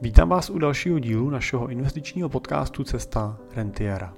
Vítám 0.00 0.28
vás 0.28 0.50
u 0.50 0.58
dalšího 0.58 0.98
dílu 0.98 1.30
našeho 1.30 1.68
investičního 1.68 2.28
podcastu 2.28 2.84
Cesta 2.84 3.36
Rentiera. 3.56 4.14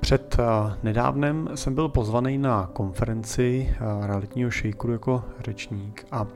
Před 0.00 0.36
eh, 0.38 0.44
nedávnem 0.82 1.48
jsem 1.54 1.74
byl 1.74 1.88
pozvaný 1.88 2.38
na 2.38 2.70
konferenci 2.72 3.70
eh, 3.70 4.06
realitního 4.06 4.50
šejkru 4.50 4.92
jako 4.92 5.24
řečník 5.40 6.06
a 6.10 6.26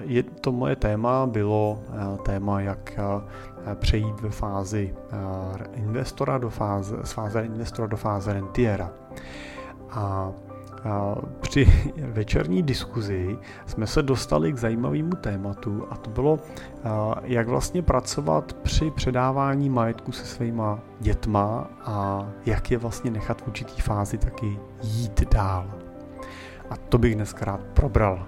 je 0.00 0.22
to 0.22 0.52
moje 0.52 0.76
téma 0.76 1.26
bylo 1.26 1.82
eh, 1.88 2.18
téma, 2.22 2.60
jak 2.60 3.00
přejít 3.74 4.20
ve 4.20 4.30
fázi 4.30 4.94
investora 5.74 6.38
do 6.38 6.50
fáze, 6.50 6.96
z 7.04 7.12
fáze 7.12 7.44
investora 7.44 7.86
do 7.86 7.96
fáze 7.96 8.32
rentiera. 8.32 8.92
A 9.90 10.32
při 11.40 11.92
večerní 11.96 12.62
diskuzi 12.62 13.38
jsme 13.66 13.86
se 13.86 14.02
dostali 14.02 14.52
k 14.52 14.58
zajímavému 14.58 15.10
tématu 15.10 15.86
a 15.90 15.96
to 15.96 16.10
bylo, 16.10 16.38
jak 17.22 17.48
vlastně 17.48 17.82
pracovat 17.82 18.52
při 18.52 18.90
předávání 18.90 19.70
majetku 19.70 20.12
se 20.12 20.24
svýma 20.24 20.78
dětma 21.00 21.70
a 21.84 22.26
jak 22.46 22.70
je 22.70 22.78
vlastně 22.78 23.10
nechat 23.10 23.42
v 23.42 23.48
určitý 23.48 23.80
fázi 23.80 24.18
taky 24.18 24.58
jít 24.82 25.24
dál. 25.34 25.70
A 26.70 26.76
to 26.76 26.98
bych 26.98 27.14
dneska 27.14 27.44
rád 27.44 27.60
probral. 27.74 28.26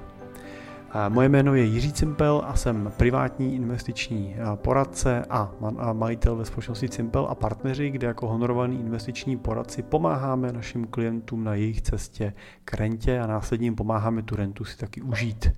Moje 1.09 1.29
jméno 1.29 1.55
je 1.55 1.65
Jiří 1.65 1.93
Cimpel 1.93 2.43
a 2.47 2.57
jsem 2.57 2.93
privátní 2.97 3.55
investiční 3.55 4.37
poradce 4.55 5.25
a 5.31 5.53
majitel 5.93 6.37
ve 6.37 6.45
společnosti 6.45 6.89
Cimpel 6.89 7.27
a 7.31 7.35
partneři, 7.35 7.91
kde 7.91 8.07
jako 8.07 8.29
honorovaný 8.29 8.81
investiční 8.81 9.37
poradci 9.37 9.83
pomáháme 9.83 10.53
našim 10.53 10.87
klientům 10.87 11.45
na 11.45 11.55
jejich 11.55 11.83
cestě 11.83 12.33
k 12.65 12.75
rentě 12.75 13.21
a 13.21 13.27
následně 13.27 13.67
jim 13.67 13.75
pomáháme 13.75 14.23
tu 14.23 14.37
rentu 14.37 14.65
si 14.65 14.79
taky 14.79 15.03
užít. 15.03 15.53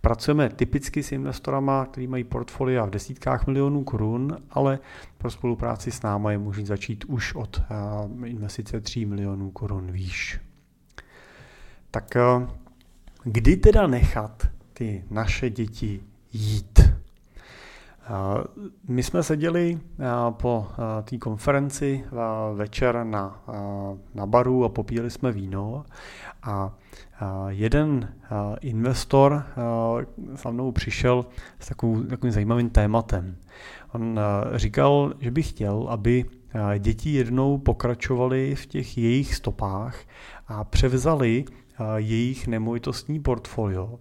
Pracujeme 0.00 0.48
typicky 0.48 1.02
s 1.02 1.12
investorama, 1.12 1.86
kteří 1.86 2.06
mají 2.06 2.24
portfolia 2.24 2.84
v 2.84 2.90
desítkách 2.90 3.46
milionů 3.46 3.84
korun, 3.84 4.36
ale 4.50 4.78
pro 5.18 5.30
spolupráci 5.30 5.90
s 5.90 6.02
námi 6.02 6.32
je 6.32 6.38
možné 6.38 6.66
začít 6.66 7.04
už 7.04 7.34
od 7.34 7.62
investice 8.24 8.80
3 8.80 9.04
milionů 9.06 9.50
korun 9.50 9.92
výš. 9.92 10.40
Tak 11.90 12.16
kdy 13.24 13.56
teda 13.56 13.86
nechat 13.86 14.48
ty 14.78 15.04
naše 15.10 15.50
děti 15.50 16.00
jít. 16.32 16.80
My 18.88 19.02
jsme 19.02 19.22
seděli 19.22 19.80
po 20.30 20.66
té 21.02 21.18
konferenci 21.18 22.04
večer 22.54 23.04
na, 23.04 23.42
na 24.14 24.26
baru 24.26 24.64
a 24.64 24.68
popíjeli 24.68 25.10
jsme 25.10 25.32
víno 25.32 25.84
a 26.42 26.74
jeden 27.48 28.14
investor 28.60 29.44
za 30.32 30.50
mnou 30.50 30.72
přišel 30.72 31.26
s 31.58 31.68
takovým, 31.68 32.06
takovým 32.06 32.32
zajímavým 32.32 32.70
tématem. 32.70 33.36
On 33.92 34.20
říkal, 34.54 35.14
že 35.20 35.30
by 35.30 35.42
chtěl, 35.42 35.86
aby 35.90 36.24
děti 36.78 37.10
jednou 37.10 37.58
pokračovaly 37.58 38.54
v 38.54 38.66
těch 38.66 38.98
jejich 38.98 39.34
stopách 39.34 39.98
a 40.48 40.64
převzali 40.64 41.44
jejich 41.96 42.46
nemovitostní 42.46 43.20
portfolio, 43.20 43.98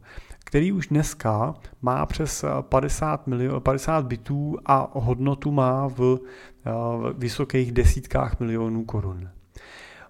který 0.56 0.72
už 0.72 0.88
dneska 0.88 1.53
má 1.81 2.06
přes 2.06 2.45
50, 2.61 3.28
milion, 3.28 3.61
50 3.61 4.06
bitů 4.06 4.58
a 4.66 4.89
hodnotu 4.94 5.52
má 5.52 5.88
v, 5.88 6.17
eh, 6.66 6.72
v 6.72 7.14
vysokých 7.17 7.72
desítkách 7.72 8.39
milionů 8.39 8.86
korun. 8.86 9.30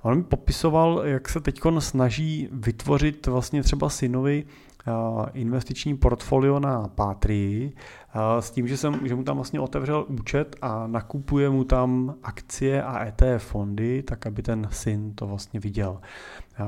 On 0.02 0.18
mi 0.18 0.24
popisoval, 0.24 1.02
jak 1.06 1.30
se 1.30 1.40
teď 1.40 1.62
snaží 1.80 2.50
vytvořit 2.52 3.28
vlastně 3.28 3.64
třeba 3.64 3.90
synovi 3.90 4.44
eh, 4.88 4.92
investiční 5.34 5.98
portfolio 5.98 6.60
na 6.60 6.88
Patrii 6.88 7.74
eh, 7.76 8.42
s 8.42 8.52
tím, 8.52 8.68
že, 8.68 8.78
jsem, 8.78 9.08
že 9.08 9.16
mu 9.16 9.24
tam 9.24 9.36
vlastně 9.36 9.60
otevřel 9.60 10.06
účet 10.08 10.56
a 10.62 10.88
nakupuje 10.88 11.50
mu 11.50 11.64
tam 11.64 12.16
akcie 12.24 12.84
a 12.84 13.06
ETF 13.06 13.46
fondy, 13.46 14.04
tak 14.04 14.26
aby 14.26 14.42
ten 14.42 14.68
syn 14.72 15.14
to 15.16 15.28
vlastně 15.28 15.60
viděl. 15.60 16.02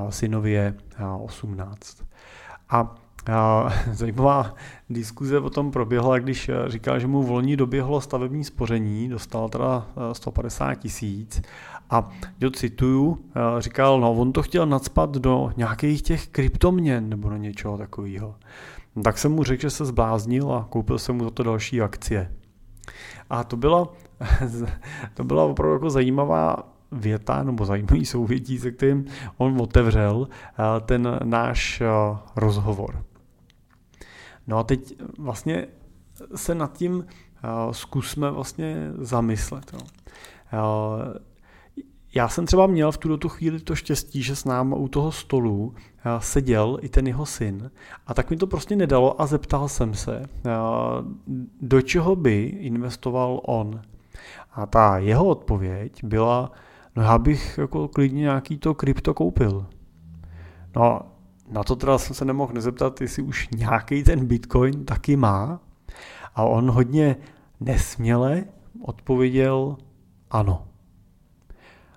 Synovi 0.09 0.51
je 0.51 0.73
18. 1.19 2.03
A 2.69 2.95
Zajímavá 3.93 4.55
diskuze 4.89 5.41
potom 5.41 5.71
proběhla, 5.71 6.19
když 6.19 6.49
eh, 6.49 6.53
říkal, 6.67 6.99
že 6.99 7.07
mu 7.07 7.23
v 7.23 7.31
loni 7.31 7.57
doběhlo 7.57 8.01
stavební 8.01 8.43
spoření, 8.43 9.09
dostal 9.09 9.49
teda 9.49 9.87
150 10.13 10.71
eh, 10.71 10.75
tisíc 10.75 11.41
a 11.89 12.09
jo, 12.41 12.51
cituju, 12.51 13.17
eh, 13.35 13.61
říkal, 13.61 13.99
no 13.99 14.13
on 14.13 14.31
to 14.31 14.41
chtěl 14.41 14.65
nadspat 14.65 15.17
do 15.17 15.51
nějakých 15.57 16.01
těch 16.01 16.27
kryptoměn 16.27 17.09
nebo 17.09 17.29
do 17.29 17.37
něčeho 17.37 17.77
takového. 17.77 18.35
Tak 19.03 19.17
jsem 19.17 19.31
mu 19.31 19.43
řekl, 19.43 19.61
že 19.61 19.69
se 19.69 19.85
zbláznil 19.85 20.53
a 20.53 20.67
koupil 20.69 20.99
jsem 20.99 21.15
mu 21.15 21.23
za 21.23 21.29
to 21.29 21.43
další 21.43 21.81
akcie. 21.81 22.31
A 23.29 23.43
to 23.43 23.57
byla, 23.57 23.87
to 25.13 25.23
byla 25.23 25.43
opravdu 25.43 25.73
jako 25.73 25.89
zajímavá 25.89 26.55
věta 26.91 27.43
nebo 27.43 27.65
zajímavý 27.65 28.05
souvětí, 28.05 28.59
se 28.59 28.71
kterým 28.71 29.05
on 29.37 29.61
otevřel 29.61 30.27
ten 30.85 31.19
náš 31.23 31.81
rozhovor. 32.35 33.06
No 34.47 34.57
a 34.57 34.63
teď 34.63 34.93
vlastně 35.17 35.67
se 36.35 36.55
nad 36.55 36.77
tím 36.77 36.95
uh, 36.95 37.71
zkusme 37.71 38.31
vlastně 38.31 38.91
zamyslet. 38.97 39.73
Jo. 39.73 39.79
Uh, 39.79 41.17
já 42.15 42.29
jsem 42.29 42.45
třeba 42.45 42.67
měl 42.67 42.91
v 42.91 42.97
tuto 42.97 43.29
chvíli 43.29 43.59
to 43.59 43.75
štěstí, 43.75 44.23
že 44.23 44.35
s 44.35 44.45
náma 44.45 44.75
u 44.75 44.87
toho 44.87 45.11
stolu 45.11 45.67
uh, 45.67 45.73
seděl 46.19 46.77
i 46.81 46.89
ten 46.89 47.07
jeho 47.07 47.25
syn 47.25 47.71
a 48.07 48.13
tak 48.13 48.29
mi 48.29 48.37
to 48.37 48.47
prostě 48.47 48.75
nedalo 48.75 49.21
a 49.21 49.25
zeptal 49.25 49.69
jsem 49.69 49.93
se, 49.93 50.23
do 51.61 51.81
čeho 51.81 52.15
by 52.15 52.43
investoval 52.43 53.41
on. 53.43 53.81
A 54.51 54.65
ta 54.65 54.97
jeho 54.97 55.25
odpověď 55.25 56.03
byla, 56.03 56.51
no 56.95 57.03
já 57.03 57.17
bych 57.17 57.57
jako 57.57 57.87
klidně 57.87 58.21
nějaký 58.21 58.57
to 58.57 58.73
krypto 58.73 59.13
koupil. 59.13 59.65
No 60.75 61.01
na 61.51 61.63
to 61.63 61.75
teda 61.75 61.97
jsem 61.97 62.15
se 62.15 62.25
nemohl 62.25 62.53
nezeptat, 62.53 63.01
jestli 63.01 63.23
už 63.23 63.49
nějaký 63.49 64.03
ten 64.03 64.25
Bitcoin 64.25 64.85
taky 64.85 65.15
má. 65.15 65.59
A 66.35 66.43
on 66.43 66.71
hodně 66.71 67.15
nesměle 67.59 68.43
odpověděl 68.83 69.77
ano. 70.31 70.67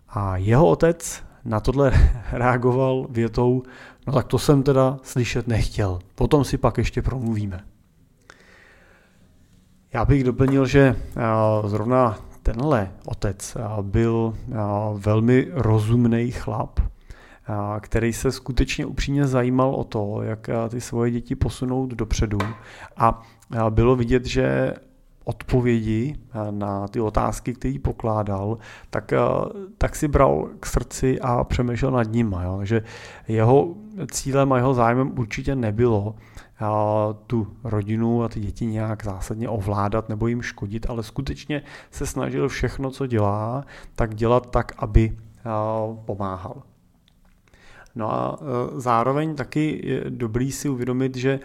A 0.09 0.37
jeho 0.37 0.69
otec 0.69 1.23
na 1.45 1.61
tohle 1.61 1.93
reagoval 2.33 3.07
větou, 3.11 3.63
no 4.07 4.13
tak 4.13 4.27
to 4.27 4.39
jsem 4.39 4.63
teda 4.63 4.99
slyšet 5.03 5.49
nechtěl. 5.49 5.99
Potom 6.15 6.45
si 6.45 6.59
pak 6.59 6.79
ještě 6.79 7.03
promluvíme. 7.03 7.65
Já 9.93 10.05
bych 10.05 10.25
doplnil, 10.25 10.67
že 10.67 10.97
zrovna 11.67 12.19
tenhle 12.43 12.91
otec 13.05 13.57
byl 13.83 14.35
velmi 14.95 15.49
rozumný 15.53 16.31
chlap, 16.31 16.81
který 17.81 18.13
se 18.13 18.33
skutečně 18.33 18.87
upřímně 18.87 19.27
zajímal 19.27 19.75
o 19.75 19.85
to, 19.85 20.23
jak 20.23 20.51
ty 20.69 20.81
svoje 20.81 21.11
děti 21.11 21.35
posunout 21.35 21.91
dopředu. 21.91 22.39
A 22.97 23.23
bylo 23.71 23.97
vidět, 23.97 24.27
že 24.27 24.75
odpovědi 25.25 26.17
na 26.51 26.89
ty 26.89 27.01
otázky, 27.01 27.55
které 27.55 27.75
pokládal, 27.83 28.59
tak, 28.91 29.13
tak 29.79 29.97
si 29.97 30.09
bral 30.09 30.49
k 30.61 30.67
srdci 30.67 31.21
a 31.21 31.45
přemýšlel 31.45 31.91
nad 31.91 32.13
nima. 32.13 32.43
Jo. 32.43 32.57
Takže 32.57 32.83
jeho 33.29 33.75
cílem 34.13 34.53
a 34.53 34.57
jeho 34.57 34.75
zájmem 34.75 35.13
určitě 35.19 35.57
nebylo 35.57 36.15
tu 37.27 37.47
rodinu 37.65 38.23
a 38.25 38.29
ty 38.29 38.41
děti 38.41 38.67
nějak 38.67 39.05
zásadně 39.05 39.49
ovládat 39.49 40.09
nebo 40.09 40.27
jim 40.27 40.43
škodit, 40.43 40.87
ale 40.91 41.03
skutečně 41.03 41.63
se 41.91 42.07
snažil 42.07 42.49
všechno, 42.49 42.91
co 42.91 43.07
dělá, 43.07 43.65
tak 43.95 44.15
dělat 44.15 44.51
tak, 44.51 44.73
aby 44.79 45.17
pomáhal. 46.05 46.63
No 47.95 48.13
a 48.13 48.39
e, 48.41 48.81
zároveň 48.81 49.35
taky 49.35 49.81
je 49.85 50.05
dobrý 50.09 50.53
si 50.53 50.69
uvědomit, 50.69 51.17
že 51.17 51.31
e, 51.31 51.41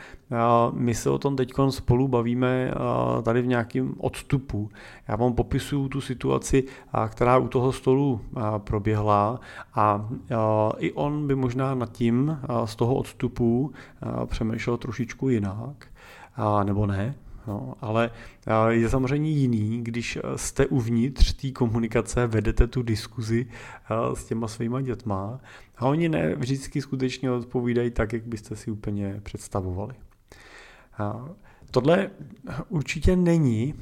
my 0.73 0.95
se 0.95 1.09
o 1.09 1.17
tom 1.17 1.35
teď 1.35 1.53
spolu 1.69 2.07
bavíme 2.07 2.47
e, 2.47 2.73
tady 3.21 3.41
v 3.41 3.47
nějakém 3.47 3.93
odstupu. 3.97 4.69
Já 5.07 5.15
vám 5.15 5.33
popisuju 5.33 5.89
tu 5.89 6.01
situaci, 6.01 6.63
která 7.07 7.37
u 7.37 7.47
toho 7.47 7.71
stolu 7.71 8.21
proběhla 8.57 9.39
a 9.75 10.09
i 10.77 10.91
on 10.91 11.27
by 11.27 11.35
možná 11.35 11.75
nad 11.75 11.91
tím 11.91 12.39
z 12.65 12.75
toho 12.75 12.95
odstupu 12.95 13.73
přemýšlel 14.25 14.77
trošičku 14.77 15.29
jinak, 15.29 15.87
nebo 16.63 16.85
ne, 16.85 17.15
No, 17.47 17.73
ale 17.81 18.11
je 18.69 18.89
samozřejmě 18.89 19.29
jiný, 19.29 19.83
když 19.83 20.17
jste 20.35 20.67
uvnitř 20.67 21.33
té 21.33 21.51
komunikace, 21.51 22.27
vedete 22.27 22.67
tu 22.67 22.81
diskuzi 22.81 23.47
s 24.13 24.25
těma 24.25 24.47
svýma 24.47 24.81
dětma 24.81 25.39
a 25.77 25.85
oni 25.87 26.09
ne 26.09 26.35
vždycky 26.35 26.81
skutečně 26.81 27.31
odpovídají 27.31 27.91
tak, 27.91 28.13
jak 28.13 28.23
byste 28.27 28.55
si 28.55 28.71
úplně 28.71 29.19
představovali. 29.23 29.93
Tohle 31.71 32.09
určitě 32.69 33.15
není 33.15 33.73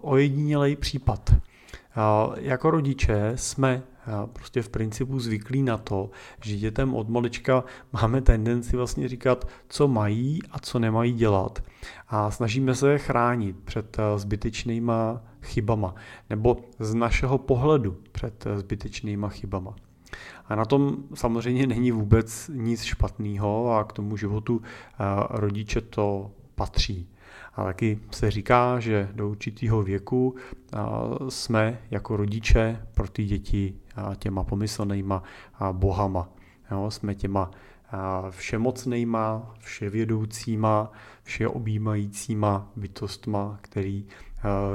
ojedinělej 0.00 0.76
případ. 0.76 1.34
Jako 2.36 2.70
rodiče 2.70 3.32
jsme 3.34 3.82
prostě 4.32 4.62
v 4.62 4.68
principu 4.68 5.20
zvyklí 5.20 5.62
na 5.62 5.78
to, 5.78 6.10
že 6.44 6.56
dětem 6.56 6.94
od 6.94 7.08
malička 7.08 7.64
máme 7.92 8.20
tendenci 8.20 8.76
vlastně 8.76 9.08
říkat, 9.08 9.48
co 9.68 9.88
mají 9.88 10.40
a 10.50 10.58
co 10.58 10.78
nemají 10.78 11.12
dělat. 11.12 11.62
A 12.08 12.30
snažíme 12.30 12.74
se 12.74 12.92
je 12.92 12.98
chránit 12.98 13.56
před 13.64 13.96
zbytečnýma 14.16 15.22
chybama, 15.42 15.94
nebo 16.30 16.56
z 16.78 16.94
našeho 16.94 17.38
pohledu 17.38 17.96
před 18.12 18.46
zbytečnýma 18.56 19.28
chybama. 19.28 19.74
A 20.48 20.54
na 20.54 20.64
tom 20.64 20.96
samozřejmě 21.14 21.66
není 21.66 21.90
vůbec 21.92 22.50
nic 22.54 22.82
špatného 22.82 23.76
a 23.76 23.84
k 23.84 23.92
tomu 23.92 24.16
životu 24.16 24.62
rodiče 25.30 25.80
to 25.80 26.30
patří. 26.54 27.08
A 27.54 27.64
taky 27.64 27.98
se 28.10 28.30
říká, 28.30 28.80
že 28.80 29.08
do 29.12 29.28
určitého 29.28 29.82
věku 29.82 30.34
jsme 31.28 31.78
jako 31.90 32.16
rodiče 32.16 32.86
pro 32.94 33.08
ty 33.08 33.24
děti 33.24 33.74
těma 34.16 34.44
pomyslnýma 34.44 35.22
bohama. 35.72 36.28
Jo, 36.70 36.90
jsme 36.90 37.14
těma 37.14 37.50
všemocnýma, 38.30 39.54
vševědoucíma, 39.58 40.92
všeobjímajícíma 41.22 42.70
bytostma, 42.76 43.58
který 43.60 44.06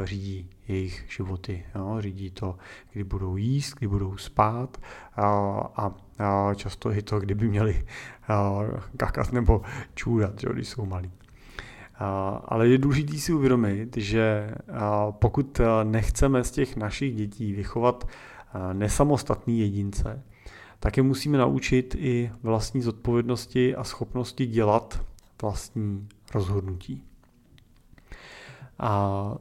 řídí 0.03 0.49
jejich 0.67 1.05
životy. 1.09 1.65
Jo? 1.75 1.97
Řídí 1.99 2.31
to, 2.31 2.55
kdy 2.93 3.03
budou 3.03 3.37
jíst, 3.37 3.73
kdy 3.77 3.87
budou 3.87 4.17
spát 4.17 4.77
a, 5.15 5.93
a, 6.19 6.53
často 6.55 6.91
i 6.91 7.01
to, 7.01 7.19
kdyby 7.19 7.47
měli 7.47 7.85
kakat 8.97 9.31
nebo 9.33 9.61
čůrat, 9.95 10.39
že, 10.39 10.47
když 10.53 10.67
jsou 10.67 10.85
malí. 10.85 11.11
Ale 12.45 12.67
je 12.67 12.77
důležité 12.77 13.17
si 13.17 13.33
uvědomit, 13.33 13.97
že 13.97 14.53
pokud 15.11 15.61
nechceme 15.83 16.43
z 16.43 16.51
těch 16.51 16.75
našich 16.75 17.15
dětí 17.15 17.53
vychovat 17.53 18.07
nesamostatný 18.73 19.59
jedince, 19.59 20.23
tak 20.79 20.97
je 20.97 21.03
musíme 21.03 21.38
naučit 21.38 21.95
i 21.99 22.31
vlastní 22.44 22.81
zodpovědnosti 22.81 23.75
a 23.75 23.83
schopnosti 23.83 24.45
dělat 24.45 25.05
vlastní 25.41 26.07
rozhodnutí. 26.33 27.03
A 28.79 29.35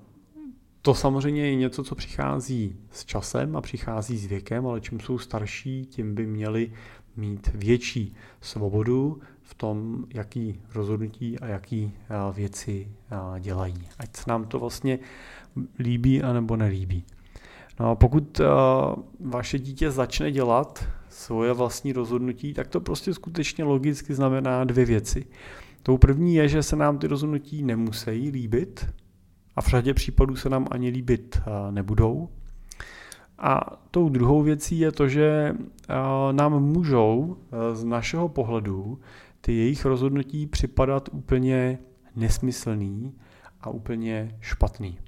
to 0.82 0.94
samozřejmě 0.94 1.46
je 1.46 1.54
něco, 1.54 1.84
co 1.84 1.94
přichází 1.94 2.76
s 2.90 3.04
časem 3.04 3.56
a 3.56 3.60
přichází 3.60 4.18
s 4.18 4.26
věkem, 4.26 4.66
ale 4.66 4.80
čím 4.80 5.00
jsou 5.00 5.18
starší, 5.18 5.86
tím 5.86 6.14
by 6.14 6.26
měli 6.26 6.72
mít 7.16 7.50
větší 7.54 8.14
svobodu 8.40 9.20
v 9.42 9.54
tom, 9.54 10.04
jaký 10.14 10.60
rozhodnutí 10.74 11.38
a 11.38 11.46
jaký 11.46 11.92
věci 12.32 12.88
dělají. 13.40 13.88
Ať 13.98 14.16
se 14.16 14.30
nám 14.30 14.44
to 14.44 14.58
vlastně 14.58 14.98
líbí 15.78 16.22
anebo 16.22 16.56
nelíbí. 16.56 17.04
No 17.80 17.90
a 17.90 17.94
pokud 17.94 18.40
vaše 19.20 19.58
dítě 19.58 19.90
začne 19.90 20.32
dělat 20.32 20.84
svoje 21.08 21.52
vlastní 21.52 21.92
rozhodnutí, 21.92 22.54
tak 22.54 22.68
to 22.68 22.80
prostě 22.80 23.14
skutečně 23.14 23.64
logicky 23.64 24.14
znamená 24.14 24.64
dvě 24.64 24.84
věci. 24.84 25.26
Tou 25.82 25.98
první 25.98 26.34
je, 26.34 26.48
že 26.48 26.62
se 26.62 26.76
nám 26.76 26.98
ty 26.98 27.06
rozhodnutí 27.06 27.62
nemusí 27.62 28.30
líbit, 28.30 28.86
a 29.56 29.60
v 29.60 29.66
řadě 29.66 29.94
případů 29.94 30.36
se 30.36 30.48
nám 30.48 30.66
ani 30.70 30.88
líbit 30.88 31.40
eh, 31.40 31.72
nebudou. 31.72 32.28
A 33.38 33.60
tou 33.90 34.08
druhou 34.08 34.42
věcí 34.42 34.78
je 34.78 34.92
to, 34.92 35.08
že 35.08 35.52
eh, 35.52 35.94
nám 36.32 36.62
můžou 36.62 37.36
eh, 37.36 37.74
z 37.74 37.84
našeho 37.84 38.28
pohledu 38.28 39.00
ty 39.40 39.52
jejich 39.52 39.84
rozhodnutí 39.84 40.46
připadat 40.46 41.08
úplně 41.12 41.78
nesmyslný 42.16 43.14
a 43.60 43.70
úplně 43.70 44.36
špatný. 44.40 44.98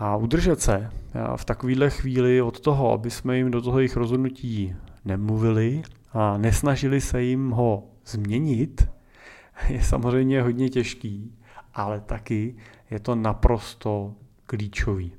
A 0.00 0.16
udržet 0.16 0.60
se 0.60 0.90
v 1.36 1.44
takovéhle 1.44 1.90
chvíli 1.90 2.42
od 2.42 2.60
toho, 2.60 2.92
aby 2.92 3.10
jsme 3.10 3.36
jim 3.36 3.50
do 3.50 3.62
toho 3.62 3.78
jejich 3.78 3.96
rozhodnutí 3.96 4.76
nemluvili 5.04 5.82
a 6.12 6.38
nesnažili 6.38 7.00
se 7.00 7.22
jim 7.22 7.50
ho 7.50 7.84
změnit, 8.06 8.88
je 9.68 9.82
samozřejmě 9.82 10.42
hodně 10.42 10.68
těžký 10.68 11.40
ale 11.74 12.00
taky 12.00 12.56
je 12.90 13.00
to 13.00 13.14
naprosto 13.14 14.14
klíčový. 14.46 15.12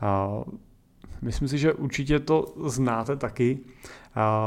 A 0.00 0.30
myslím 1.22 1.48
si, 1.48 1.58
že 1.58 1.72
určitě 1.72 2.18
to 2.18 2.54
znáte 2.64 3.16
taky. 3.16 3.58
A 4.14 4.40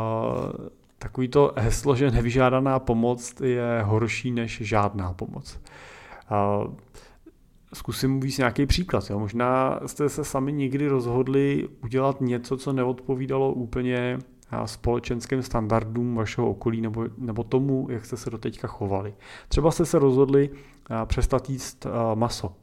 takový 0.97 1.27
to 1.27 1.53
heslo, 1.57 1.95
že 1.95 2.11
nevyžádaná 2.11 2.79
pomoc 2.79 3.41
je 3.41 3.81
horší 3.83 4.31
než 4.31 4.61
žádná 4.61 5.13
pomoc. 5.13 5.59
A 6.29 6.63
zkusím 7.73 8.17
uvést 8.17 8.37
nějaký 8.37 8.65
příklad. 8.65 9.09
Jo. 9.09 9.19
Možná 9.19 9.79
jste 9.85 10.09
se 10.09 10.23
sami 10.23 10.53
někdy 10.53 10.87
rozhodli 10.87 11.69
udělat 11.83 12.21
něco, 12.21 12.57
co 12.57 12.73
neodpovídalo 12.73 13.53
úplně 13.53 14.19
společenským 14.65 15.41
standardům 15.41 16.15
vašeho 16.15 16.49
okolí 16.49 16.81
nebo, 16.81 17.05
nebo 17.17 17.43
tomu, 17.43 17.87
jak 17.89 18.05
jste 18.05 18.17
se 18.17 18.29
do 18.29 18.37
teďka 18.37 18.67
chovali. 18.67 19.13
Třeba 19.47 19.71
jste 19.71 19.85
se 19.85 19.99
rozhodli 19.99 20.49
přestat 21.05 21.49
jíst 21.49 21.87
maso, 22.15 22.55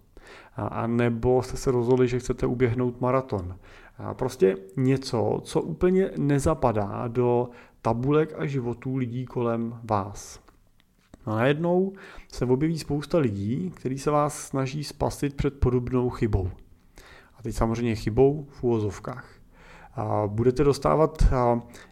a 0.57 0.87
nebo 0.87 1.43
jste 1.43 1.57
se 1.57 1.71
rozhodli, 1.71 2.09
že 2.09 2.19
chcete 2.19 2.47
uběhnout 2.47 3.01
maraton. 3.01 3.57
A 3.99 4.15
prostě 4.15 4.57
něco, 4.77 5.41
co 5.43 5.61
úplně 5.61 6.11
nezapadá 6.19 7.09
do 7.09 7.49
tabulek 7.83 8.35
a 8.39 8.47
životů 8.47 8.97
lidí 8.97 9.27
kolem 9.27 9.81
vás. 9.85 10.41
A 11.25 11.37
najednou 11.37 11.93
se 12.33 12.45
objeví 12.45 12.79
spousta 12.79 13.19
lidí, 13.19 13.73
kteří 13.77 13.99
se 13.99 14.11
vás 14.11 14.47
snaží 14.47 14.85
spasit 14.85 15.35
před 15.35 15.61
podobnou 15.61 16.11
chybou. 16.11 16.51
A 17.39 17.43
teď 17.43 17.55
samozřejmě 17.55 17.95
chybou 17.95 18.47
v 18.51 18.65
úvozovkách 18.65 19.39
budete 20.27 20.65
dostávat 20.65 21.23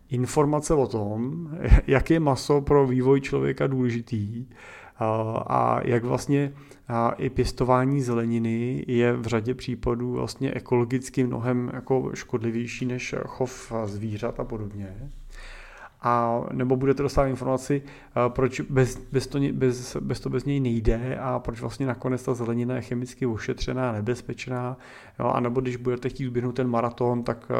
informace 0.09 0.75
o 0.75 0.87
tom, 0.87 1.49
jak 1.87 2.11
je 2.11 2.21
maso 2.21 2.61
pro 2.61 2.87
vývoj 2.87 3.21
člověka 3.21 3.67
důležitý 3.67 4.47
a 5.47 5.81
jak 5.85 6.05
vlastně 6.05 6.53
i 7.17 7.31
pěstování 7.31 8.03
zeleniny 8.03 8.85
je 8.89 9.13
v 9.13 9.27
řadě 9.27 9.55
případů 9.55 10.13
vlastně 10.13 10.55
ekologicky 10.55 11.25
mnohem 11.25 11.71
jako 11.75 12.11
škodlivější 12.15 12.87
než 12.87 13.15
chov 13.27 13.73
zvířat 13.85 14.41
a 14.41 14.45
podobně 14.45 15.11
a 16.07 16.45
nebo 16.53 16.77
budete 16.77 17.03
dostávat 17.03 17.29
informaci, 17.29 17.83
eh, 17.85 18.21
proč 18.29 18.61
bez, 18.61 18.99
bez, 19.13 19.27
to, 19.27 19.39
bez, 19.53 19.97
bez 19.97 20.21
to 20.21 20.31
bez 20.31 20.45
něj 20.45 20.61
nejde 20.61 21.19
a 21.21 21.39
proč 21.39 21.61
vlastně 21.61 21.87
nakonec 21.87 22.23
ta 22.23 22.35
zelenina 22.35 22.75
je 22.75 22.83
chemicky 22.83 23.27
ošetřená, 23.27 23.93
nebezpečná, 23.93 24.77
jo, 25.19 25.27
a 25.27 25.41
nebo 25.41 25.61
když 25.61 25.77
budete 25.77 26.09
chtít 26.09 26.29
uběhnout 26.29 26.55
ten 26.55 26.69
maraton, 26.69 27.23
tak 27.23 27.51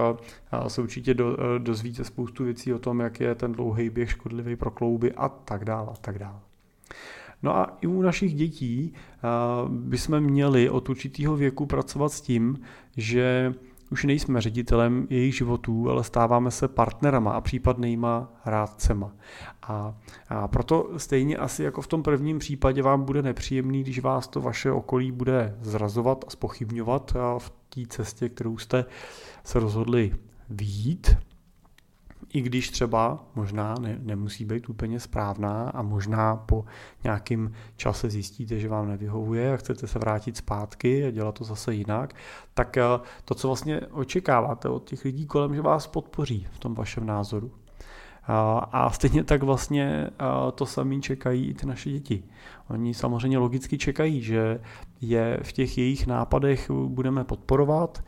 uh, 0.53 0.67
se 0.67 0.83
určitě 0.83 1.15
do, 1.15 1.37
dozvíte 1.59 2.05
spoustu 2.05 2.45
věcí 2.45 2.75
o 2.75 2.79
tom, 2.79 3.01
jak 3.01 3.21
je 3.21 3.35
ten 3.35 3.53
dlouhý 3.53 3.91
běh 3.91 4.11
škodlivý 4.11 4.57
pro 4.57 4.71
klouby 4.71 5.13
a 5.13 5.29
tak 5.29 5.65
dále, 5.65 5.89
a 5.93 5.97
tak 6.01 6.19
dále. 6.19 6.39
No 7.43 7.57
a 7.57 7.77
i 7.81 7.87
u 7.87 8.03
našich 8.03 8.35
dětí 8.35 8.95
bychom 9.69 10.21
měli 10.21 10.71
od 10.71 10.89
určitého 10.89 11.37
věku 11.37 11.67
pracovat 11.67 12.13
s 12.13 12.21
tím, 12.21 12.61
že 12.97 13.55
už 13.91 14.05
nejsme 14.05 14.41
ředitelem 14.41 15.07
jejich 15.11 15.37
životů, 15.37 15.91
ale 15.91 16.05
stáváme 16.05 16.51
se 16.51 16.69
partnerama 16.69 17.33
a 17.33 17.41
případnýma 17.41 18.33
rádcema. 18.45 19.13
A, 19.63 19.95
a 20.29 20.49
proto 20.49 20.91
stejně 20.97 21.37
asi 21.37 21.63
jako 21.63 21.83
v 21.83 21.87
tom 21.87 22.03
prvním 22.03 22.39
případě 22.39 22.83
vám 22.83 23.05
bude 23.05 23.23
nepříjemný, 23.23 23.83
když 23.83 23.99
vás 23.99 24.29
to 24.29 24.41
vaše 24.41 24.73
okolí 24.73 25.13
bude 25.13 25.57
zrazovat 25.61 26.25
a 26.27 26.31
spochybňovat 26.31 27.17
v 27.39 27.53
té 27.69 27.81
cestě, 27.89 28.29
kterou 28.29 28.59
jste 28.59 28.85
se 29.45 29.61
rozhodli 29.61 30.13
výjít, 30.51 31.17
i 32.33 32.41
když 32.41 32.71
třeba 32.71 33.25
možná 33.35 33.75
ne, 33.81 33.99
nemusí 34.03 34.45
být 34.45 34.69
úplně 34.69 35.01
správná 35.01 35.71
a 35.71 35.83
možná 35.83 36.37
po 36.37 36.65
nějakém 37.05 37.53
čase 37.77 38.11
zjistíte, 38.11 38.59
že 38.59 38.69
vám 38.69 38.89
nevyhovuje 38.89 39.55
a 39.55 39.57
chcete 39.57 39.87
se 39.87 39.99
vrátit 39.99 40.37
zpátky 40.37 41.07
a 41.07 41.11
dělat 41.11 41.39
to 41.39 41.45
zase 41.45 41.75
jinak, 41.75 42.15
tak 42.55 42.77
eh, 42.77 42.83
to, 43.25 43.35
co 43.35 43.49
vlastně 43.49 43.81
očekáváte 43.81 44.69
od 44.69 44.89
těch 44.89 45.05
lidí 45.05 45.27
kolem, 45.27 45.55
že 45.55 45.63
vás 45.63 45.87
podpoří 45.87 46.47
v 46.53 46.59
tom 46.59 46.75
vašem 46.75 47.07
názoru. 47.07 47.53
A 48.73 48.91
stejně 48.91 49.25
tak 49.25 49.43
vlastně 49.43 50.11
to 50.55 50.67
samý 50.67 51.01
čekají 51.01 51.47
i 51.47 51.55
ty 51.55 51.67
naše 51.67 51.91
děti. 51.91 52.23
Oni 52.69 52.95
samozřejmě 52.95 53.39
logicky 53.39 53.79
čekají, 53.79 54.23
že 54.23 54.61
je 55.01 55.41
v 55.43 55.53
těch 55.53 55.79
jejich 55.79 56.07
nápadech 56.07 56.71
budeme 56.71 57.25
podporovat. 57.25 58.05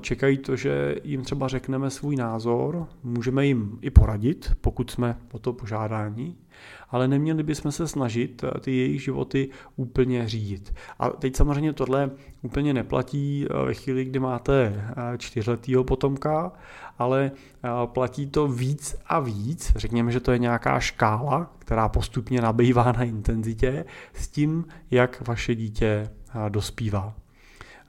Čekají 0.00 0.38
to, 0.38 0.56
že 0.56 0.94
jim 1.04 1.22
třeba 1.22 1.48
řekneme 1.48 1.90
svůj 1.90 2.16
názor, 2.16 2.86
můžeme 3.02 3.46
jim 3.46 3.78
i 3.80 3.90
poradit, 3.90 4.52
pokud 4.60 4.90
jsme 4.90 5.16
o 5.32 5.38
to 5.38 5.52
požádáni, 5.52 6.36
ale 6.90 7.08
neměli 7.08 7.42
bychom 7.42 7.72
se 7.72 7.88
snažit 7.88 8.44
ty 8.60 8.76
jejich 8.76 9.02
životy 9.02 9.48
úplně 9.76 10.28
řídit. 10.28 10.74
A 10.98 11.10
teď 11.10 11.36
samozřejmě 11.36 11.72
tohle 11.72 12.10
úplně 12.42 12.74
neplatí 12.74 13.46
ve 13.66 13.74
chvíli, 13.74 14.04
kdy 14.04 14.18
máte 14.18 14.84
čtyřletýho 15.18 15.84
potomka, 15.84 16.52
ale 16.98 17.30
platí 17.86 18.26
to 18.26 18.48
víc 18.48 18.96
a 19.06 19.20
víc. 19.20 19.72
Řekněme, 19.76 20.12
že 20.12 20.20
to 20.20 20.32
je 20.32 20.38
nějaká 20.38 20.80
škála, 20.80 21.50
která 21.58 21.88
postupně 21.88 22.40
nabývá 22.40 22.92
na 22.92 23.02
intenzitě 23.02 23.84
s 24.14 24.28
tím, 24.28 24.64
jak 24.90 25.28
vaše 25.28 25.54
dítě 25.54 26.10
dospívá. 26.48 27.14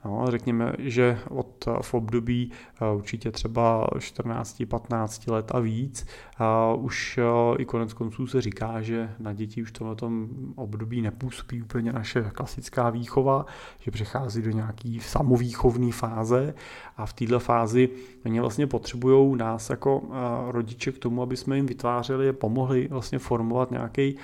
No, 0.04 0.24
řekněme, 0.28 0.72
že 0.78 1.18
od 1.28 1.68
v 1.82 1.94
období 1.94 2.50
určitě 2.94 3.30
třeba 3.30 3.88
14-15 3.96 5.32
let 5.32 5.50
a 5.54 5.58
víc 5.58 6.06
a 6.38 6.72
už 6.72 7.18
i 7.58 7.64
konec 7.64 7.92
konců 7.92 8.26
se 8.26 8.40
říká, 8.40 8.82
že 8.82 9.10
na 9.18 9.32
děti 9.32 9.62
už 9.62 9.68
v 9.68 9.72
tomto 9.72 10.10
období 10.56 11.02
nepůsobí 11.02 11.62
úplně 11.62 11.92
naše 11.92 12.30
klasická 12.34 12.90
výchova, 12.90 13.46
že 13.80 13.90
přechází 13.90 14.42
do 14.42 14.50
nějaký 14.50 15.00
samovýchovné 15.00 15.92
fáze 15.92 16.54
a 16.96 17.06
v 17.06 17.12
této 17.12 17.40
fázi 17.40 17.88
oni 18.24 18.40
vlastně 18.40 18.66
potřebují 18.66 19.38
nás 19.38 19.70
jako 19.70 20.02
rodiče 20.50 20.92
k 20.92 20.98
tomu, 20.98 21.22
aby 21.22 21.36
jsme 21.36 21.56
jim 21.56 21.66
vytvářeli 21.66 22.28
a 22.28 22.32
pomohli 22.32 22.88
vlastně 22.90 23.18
formovat 23.18 23.70
nějaký 23.70 24.16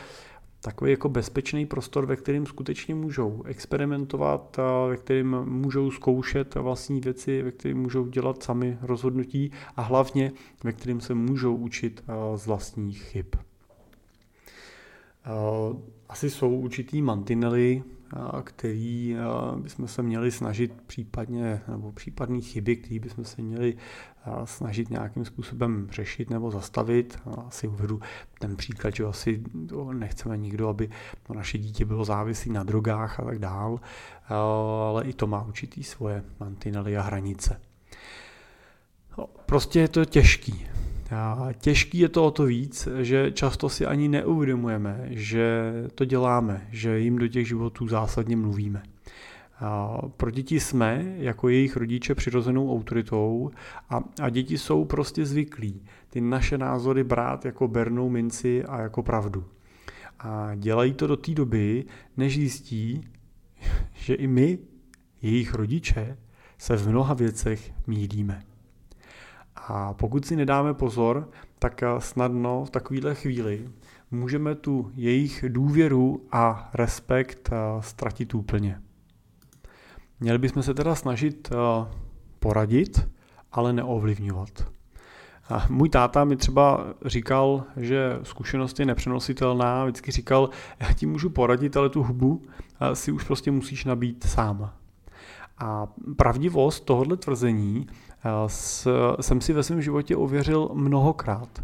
takový 0.64 0.90
jako 0.90 1.08
bezpečný 1.08 1.66
prostor, 1.66 2.06
ve 2.06 2.16
kterým 2.16 2.46
skutečně 2.46 2.94
můžou 2.94 3.42
experimentovat, 3.46 4.56
ve 4.88 4.96
kterým 4.96 5.36
můžou 5.44 5.90
zkoušet 5.90 6.54
vlastní 6.54 7.00
věci, 7.00 7.42
ve 7.42 7.50
kterým 7.50 7.78
můžou 7.78 8.06
dělat 8.06 8.42
sami 8.42 8.78
rozhodnutí 8.82 9.50
a 9.76 9.82
hlavně 9.82 10.32
ve 10.64 10.72
kterým 10.72 11.00
se 11.00 11.14
můžou 11.14 11.56
učit 11.56 12.04
z 12.36 12.46
vlastních 12.46 13.02
chyb. 13.02 13.26
Asi 16.08 16.30
jsou 16.30 16.56
určitý 16.56 17.02
mantinely, 17.02 17.82
který 18.44 19.16
bychom 19.56 19.88
se 19.88 20.02
měli 20.02 20.30
snažit 20.30 20.72
případně, 20.86 21.60
nebo 21.68 21.92
případné 21.92 22.40
chyby, 22.40 22.76
které 22.76 23.00
bychom 23.00 23.24
se 23.24 23.42
měli 23.42 23.76
snažit 24.44 24.90
nějakým 24.90 25.24
způsobem 25.24 25.88
řešit 25.90 26.30
nebo 26.30 26.50
zastavit. 26.50 27.18
Asi 27.46 27.68
uvedu 27.68 28.00
ten 28.38 28.56
příklad, 28.56 28.94
že 28.94 29.04
asi 29.04 29.42
nechceme 29.92 30.36
nikdo, 30.36 30.68
aby 30.68 30.90
to 31.22 31.34
naše 31.34 31.58
dítě 31.58 31.84
bylo 31.84 32.04
závislé 32.04 32.52
na 32.52 32.62
drogách 32.62 33.20
a 33.20 33.24
tak 33.24 33.38
dál, 33.38 33.80
ale 34.28 35.04
i 35.04 35.12
to 35.12 35.26
má 35.26 35.42
určitý 35.42 35.84
svoje 35.84 36.24
mantinely 36.40 36.96
a 36.96 37.02
hranice. 37.02 37.60
No, 39.18 39.26
prostě 39.46 39.80
je 39.80 39.88
to 39.88 40.04
těžký. 40.04 40.66
Těžký 41.58 41.98
je 41.98 42.08
to 42.08 42.24
o 42.24 42.30
to 42.30 42.44
víc, 42.44 42.88
že 43.00 43.32
často 43.32 43.68
si 43.68 43.86
ani 43.86 44.08
neuvědomujeme, 44.08 45.06
že 45.10 45.72
to 45.94 46.04
děláme, 46.04 46.66
že 46.70 46.98
jim 46.98 47.18
do 47.18 47.28
těch 47.28 47.48
životů 47.48 47.88
zásadně 47.88 48.36
mluvíme. 48.36 48.82
Pro 50.16 50.30
děti 50.30 50.60
jsme 50.60 51.14
jako 51.16 51.48
jejich 51.48 51.76
rodiče 51.76 52.14
přirozenou 52.14 52.72
autoritou 52.72 53.50
a, 53.90 54.00
a 54.22 54.30
děti 54.30 54.58
jsou 54.58 54.84
prostě 54.84 55.26
zvyklí 55.26 55.82
ty 56.10 56.20
naše 56.20 56.58
názory 56.58 57.04
brát 57.04 57.44
jako 57.44 57.68
bernou 57.68 58.08
minci 58.08 58.64
a 58.64 58.80
jako 58.80 59.02
pravdu. 59.02 59.44
A 60.20 60.54
dělají 60.54 60.92
to 60.92 61.06
do 61.06 61.16
té 61.16 61.34
doby, 61.34 61.84
než 62.16 62.34
zjistí, 62.34 63.08
že 63.94 64.14
i 64.14 64.26
my, 64.26 64.58
jejich 65.22 65.54
rodiče, 65.54 66.16
se 66.58 66.76
v 66.76 66.88
mnoha 66.88 67.14
věcech 67.14 67.72
mílíme. 67.86 68.42
A 69.68 69.94
pokud 69.94 70.26
si 70.26 70.36
nedáme 70.36 70.74
pozor, 70.74 71.28
tak 71.58 71.82
snadno 71.98 72.64
v 72.64 72.70
takovéhle 72.70 73.14
chvíli 73.14 73.68
můžeme 74.10 74.54
tu 74.54 74.90
jejich 74.94 75.44
důvěru 75.48 76.26
a 76.32 76.70
respekt 76.74 77.50
eh, 77.52 77.56
ztratit 77.80 78.34
úplně. 78.34 78.80
Měli 80.20 80.38
bychom 80.38 80.62
se 80.62 80.74
teda 80.74 80.94
snažit 80.94 81.52
eh, 81.52 81.88
poradit, 82.38 83.08
ale 83.52 83.72
neovlivňovat. 83.72 84.74
A 85.48 85.66
můj 85.70 85.88
táta 85.88 86.24
mi 86.24 86.36
třeba 86.36 86.86
říkal, 87.04 87.64
že 87.76 88.18
zkušenost 88.22 88.80
je 88.80 88.86
nepřenositelná, 88.86 89.84
vždycky 89.84 90.10
říkal, 90.10 90.50
já 90.80 90.92
ti 90.92 91.06
můžu 91.06 91.30
poradit, 91.30 91.76
ale 91.76 91.88
tu 91.88 92.02
hubu 92.02 92.42
eh, 92.80 92.96
si 92.96 93.12
už 93.12 93.24
prostě 93.24 93.50
musíš 93.50 93.84
nabít 93.84 94.24
sám. 94.24 94.72
A 95.58 95.86
pravdivost 96.16 96.84
tohohle 96.84 97.16
tvrzení 97.16 97.86
jsem 99.20 99.40
si 99.40 99.52
ve 99.52 99.62
svém 99.62 99.82
životě 99.82 100.16
ověřil 100.16 100.70
mnohokrát. 100.74 101.62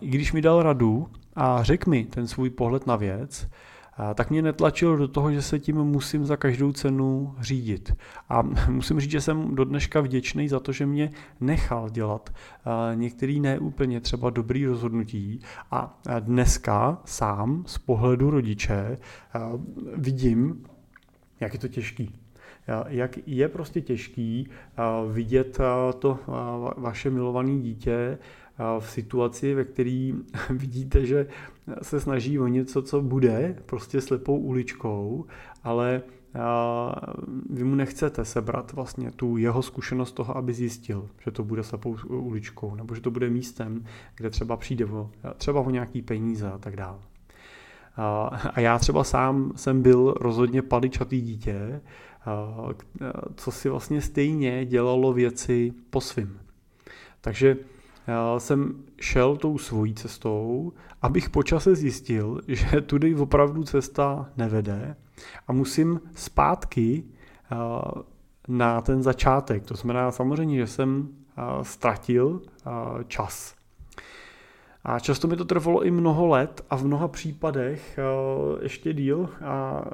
I 0.00 0.08
když 0.08 0.32
mi 0.32 0.42
dal 0.42 0.62
radu 0.62 1.08
a 1.36 1.62
řekl 1.62 1.90
mi 1.90 2.04
ten 2.04 2.26
svůj 2.26 2.50
pohled 2.50 2.86
na 2.86 2.96
věc, 2.96 3.48
tak 4.14 4.30
mě 4.30 4.42
netlačil 4.42 4.96
do 4.96 5.08
toho, 5.08 5.32
že 5.32 5.42
se 5.42 5.58
tím 5.58 5.76
musím 5.76 6.24
za 6.24 6.36
každou 6.36 6.72
cenu 6.72 7.34
řídit. 7.40 7.96
A 8.28 8.42
musím 8.68 9.00
říct, 9.00 9.10
že 9.10 9.20
jsem 9.20 9.54
do 9.54 9.64
dneška 9.64 10.00
vděčný 10.00 10.48
za 10.48 10.60
to, 10.60 10.72
že 10.72 10.86
mě 10.86 11.10
nechal 11.40 11.90
dělat 11.90 12.30
některý 12.94 13.40
neúplně 13.40 14.00
třeba 14.00 14.30
dobrý 14.30 14.66
rozhodnutí 14.66 15.40
a 15.70 16.00
dneska 16.20 16.98
sám 17.04 17.64
z 17.66 17.78
pohledu 17.78 18.30
rodiče 18.30 18.98
vidím, 19.96 20.64
jak 21.40 21.52
je 21.52 21.58
to 21.58 21.68
těžký 21.68 22.23
jak 22.86 23.18
je 23.26 23.48
prostě 23.48 23.80
těžký 23.80 24.48
vidět 25.12 25.58
to 25.98 26.18
vaše 26.76 27.10
milované 27.10 27.58
dítě 27.58 28.18
v 28.78 28.90
situaci, 28.90 29.54
ve 29.54 29.64
které 29.64 30.12
vidíte, 30.50 31.06
že 31.06 31.26
se 31.82 32.00
snaží 32.00 32.38
o 32.38 32.46
něco, 32.46 32.82
co 32.82 33.02
bude, 33.02 33.56
prostě 33.66 34.00
slepou 34.00 34.38
uličkou, 34.38 35.26
ale 35.64 36.02
vy 37.50 37.64
mu 37.64 37.74
nechcete 37.74 38.24
sebrat 38.24 38.72
vlastně 38.72 39.10
tu 39.10 39.36
jeho 39.36 39.62
zkušenost 39.62 40.12
toho, 40.12 40.36
aby 40.36 40.52
zjistil, 40.52 41.08
že 41.24 41.30
to 41.30 41.44
bude 41.44 41.62
slepou 41.62 41.96
uličkou, 42.08 42.74
nebo 42.74 42.94
že 42.94 43.00
to 43.00 43.10
bude 43.10 43.30
místem, 43.30 43.84
kde 44.16 44.30
třeba 44.30 44.56
přijde 44.56 44.84
o, 44.86 45.10
třeba 45.36 45.60
o 45.60 45.70
nějaký 45.70 46.02
peníze 46.02 46.50
a 46.50 46.58
tak 46.58 46.76
dále. 46.76 46.98
A 48.54 48.60
já 48.60 48.78
třeba 48.78 49.04
sám 49.04 49.52
jsem 49.56 49.82
byl 49.82 50.14
rozhodně 50.20 50.62
paličatý 50.62 51.20
dítě, 51.20 51.80
co 53.34 53.50
si 53.50 53.68
vlastně 53.68 54.00
stejně 54.00 54.64
dělalo 54.64 55.12
věci 55.12 55.72
po 55.90 56.00
svým. 56.00 56.40
Takže 57.20 57.56
jsem 58.38 58.84
šel 59.00 59.36
tou 59.36 59.58
svojí 59.58 59.94
cestou, 59.94 60.72
abych 61.02 61.30
počase 61.30 61.74
zjistil, 61.74 62.40
že 62.48 62.80
tudy 62.80 63.14
opravdu 63.14 63.64
cesta 63.64 64.30
nevede 64.36 64.96
a 65.48 65.52
musím 65.52 66.00
zpátky 66.14 67.04
na 68.48 68.80
ten 68.80 69.02
začátek. 69.02 69.64
To 69.64 69.74
znamená 69.74 70.10
samozřejmě, 70.10 70.56
že 70.56 70.66
jsem 70.66 71.08
ztratil 71.62 72.42
čas. 73.06 73.54
A 74.84 74.98
často 74.98 75.28
mi 75.28 75.36
to 75.36 75.44
trvalo 75.44 75.84
i 75.84 75.90
mnoho 75.90 76.26
let 76.26 76.64
a 76.70 76.76
v 76.76 76.84
mnoha 76.84 77.08
případech 77.08 77.98
ještě 78.62 78.92
díl. 78.92 79.30
A 79.44 79.84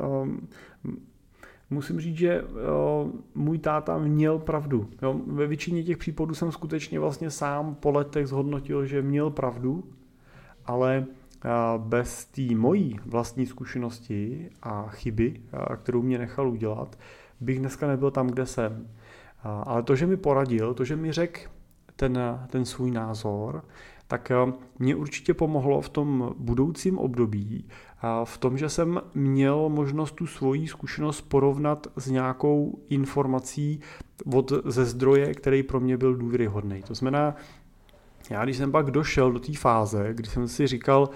musím 1.70 2.00
říct, 2.00 2.16
že 2.16 2.42
uh, 2.42 2.48
můj 3.34 3.58
táta 3.58 3.98
měl 3.98 4.38
pravdu. 4.38 4.90
Jo? 5.02 5.20
Ve 5.26 5.46
většině 5.46 5.82
těch 5.82 5.98
případů 5.98 6.34
jsem 6.34 6.52
skutečně 6.52 7.00
vlastně 7.00 7.30
sám 7.30 7.74
po 7.74 7.90
letech 7.90 8.26
zhodnotil, 8.26 8.86
že 8.86 9.02
měl 9.02 9.30
pravdu, 9.30 9.84
ale 10.66 11.06
uh, 11.44 11.84
bez 11.84 12.24
té 12.24 12.54
mojí 12.54 13.00
vlastní 13.06 13.46
zkušenosti 13.46 14.50
a 14.62 14.88
chyby, 14.88 15.40
uh, 15.52 15.76
kterou 15.76 16.02
mě 16.02 16.18
nechal 16.18 16.48
udělat, 16.48 16.98
bych 17.40 17.58
dneska 17.58 17.86
nebyl 17.86 18.10
tam, 18.10 18.26
kde 18.26 18.46
jsem. 18.46 18.88
Ale 19.42 19.82
to, 19.82 19.96
že 19.96 20.06
mi 20.06 20.16
poradil, 20.16 20.74
to, 20.74 20.84
že 20.84 20.96
mi 20.96 21.12
řekl 21.12 21.40
ten, 21.96 22.18
ten 22.50 22.64
svůj 22.64 22.90
názor, 22.90 23.64
tak 24.06 24.32
mě 24.78 24.96
určitě 24.96 25.34
pomohlo 25.34 25.80
v 25.80 25.88
tom 25.88 26.34
budoucím 26.38 26.98
období 26.98 27.68
v 28.25 28.38
tom, 28.38 28.59
že 28.59 28.69
jsem 28.69 29.00
měl 29.14 29.69
možnost 29.69 30.14
tu 30.14 30.26
svoji 30.26 30.69
zkušenost 30.69 31.21
porovnat 31.21 31.87
s 31.97 32.11
nějakou 32.11 32.78
informací 32.88 33.80
od, 34.35 34.52
ze 34.64 34.85
zdroje, 34.85 35.35
který 35.35 35.62
pro 35.62 35.80
mě 35.80 35.97
byl 35.97 36.14
důvěryhodný. 36.14 36.83
To 36.83 36.95
znamená, 36.95 37.35
já 38.30 38.45
když 38.45 38.57
jsem 38.57 38.73
pak 38.73 38.90
došel 38.90 39.33
do 39.33 39.38
té 39.38 39.52
fáze, 39.52 40.09
kdy 40.12 40.28
jsem 40.28 40.49
si 40.49 40.66
říkal, 40.66 41.11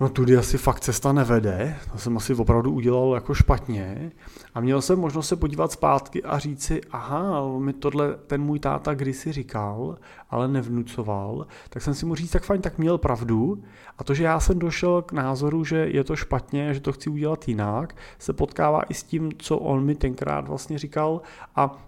no 0.00 0.08
tudy 0.08 0.36
asi 0.36 0.58
fakt 0.58 0.80
cesta 0.80 1.12
nevede, 1.12 1.76
to 1.92 1.98
jsem 1.98 2.16
asi 2.16 2.34
opravdu 2.34 2.72
udělal 2.72 3.14
jako 3.14 3.34
špatně. 3.34 4.12
A 4.54 4.60
měl 4.60 4.82
jsem 4.82 4.98
možnost 4.98 5.28
se 5.28 5.36
podívat 5.36 5.72
zpátky 5.72 6.22
a 6.22 6.38
říct 6.38 6.62
si, 6.62 6.80
aha, 6.90 7.48
mi 7.58 7.72
tohle 7.72 8.14
ten 8.26 8.42
můj 8.42 8.58
táta 8.58 8.94
kdysi 8.94 9.32
říkal, 9.32 9.98
ale 10.30 10.48
nevnucoval, 10.48 11.46
tak 11.70 11.82
jsem 11.82 11.94
si 11.94 12.06
mu 12.06 12.14
říct, 12.14 12.30
tak 12.30 12.44
fajn, 12.44 12.60
tak 12.60 12.78
měl 12.78 12.98
pravdu. 12.98 13.62
A 13.98 14.04
to, 14.04 14.14
že 14.14 14.24
já 14.24 14.40
jsem 14.40 14.58
došel 14.58 15.02
k 15.02 15.12
názoru, 15.12 15.64
že 15.64 15.76
je 15.76 16.04
to 16.04 16.16
špatně, 16.16 16.74
že 16.74 16.80
to 16.80 16.92
chci 16.92 17.10
udělat 17.10 17.48
jinak, 17.48 17.96
se 18.18 18.32
potkává 18.32 18.82
i 18.82 18.94
s 18.94 19.02
tím, 19.02 19.30
co 19.38 19.58
on 19.58 19.84
mi 19.84 19.94
tenkrát 19.94 20.48
vlastně 20.48 20.78
říkal. 20.78 21.20
A 21.56 21.84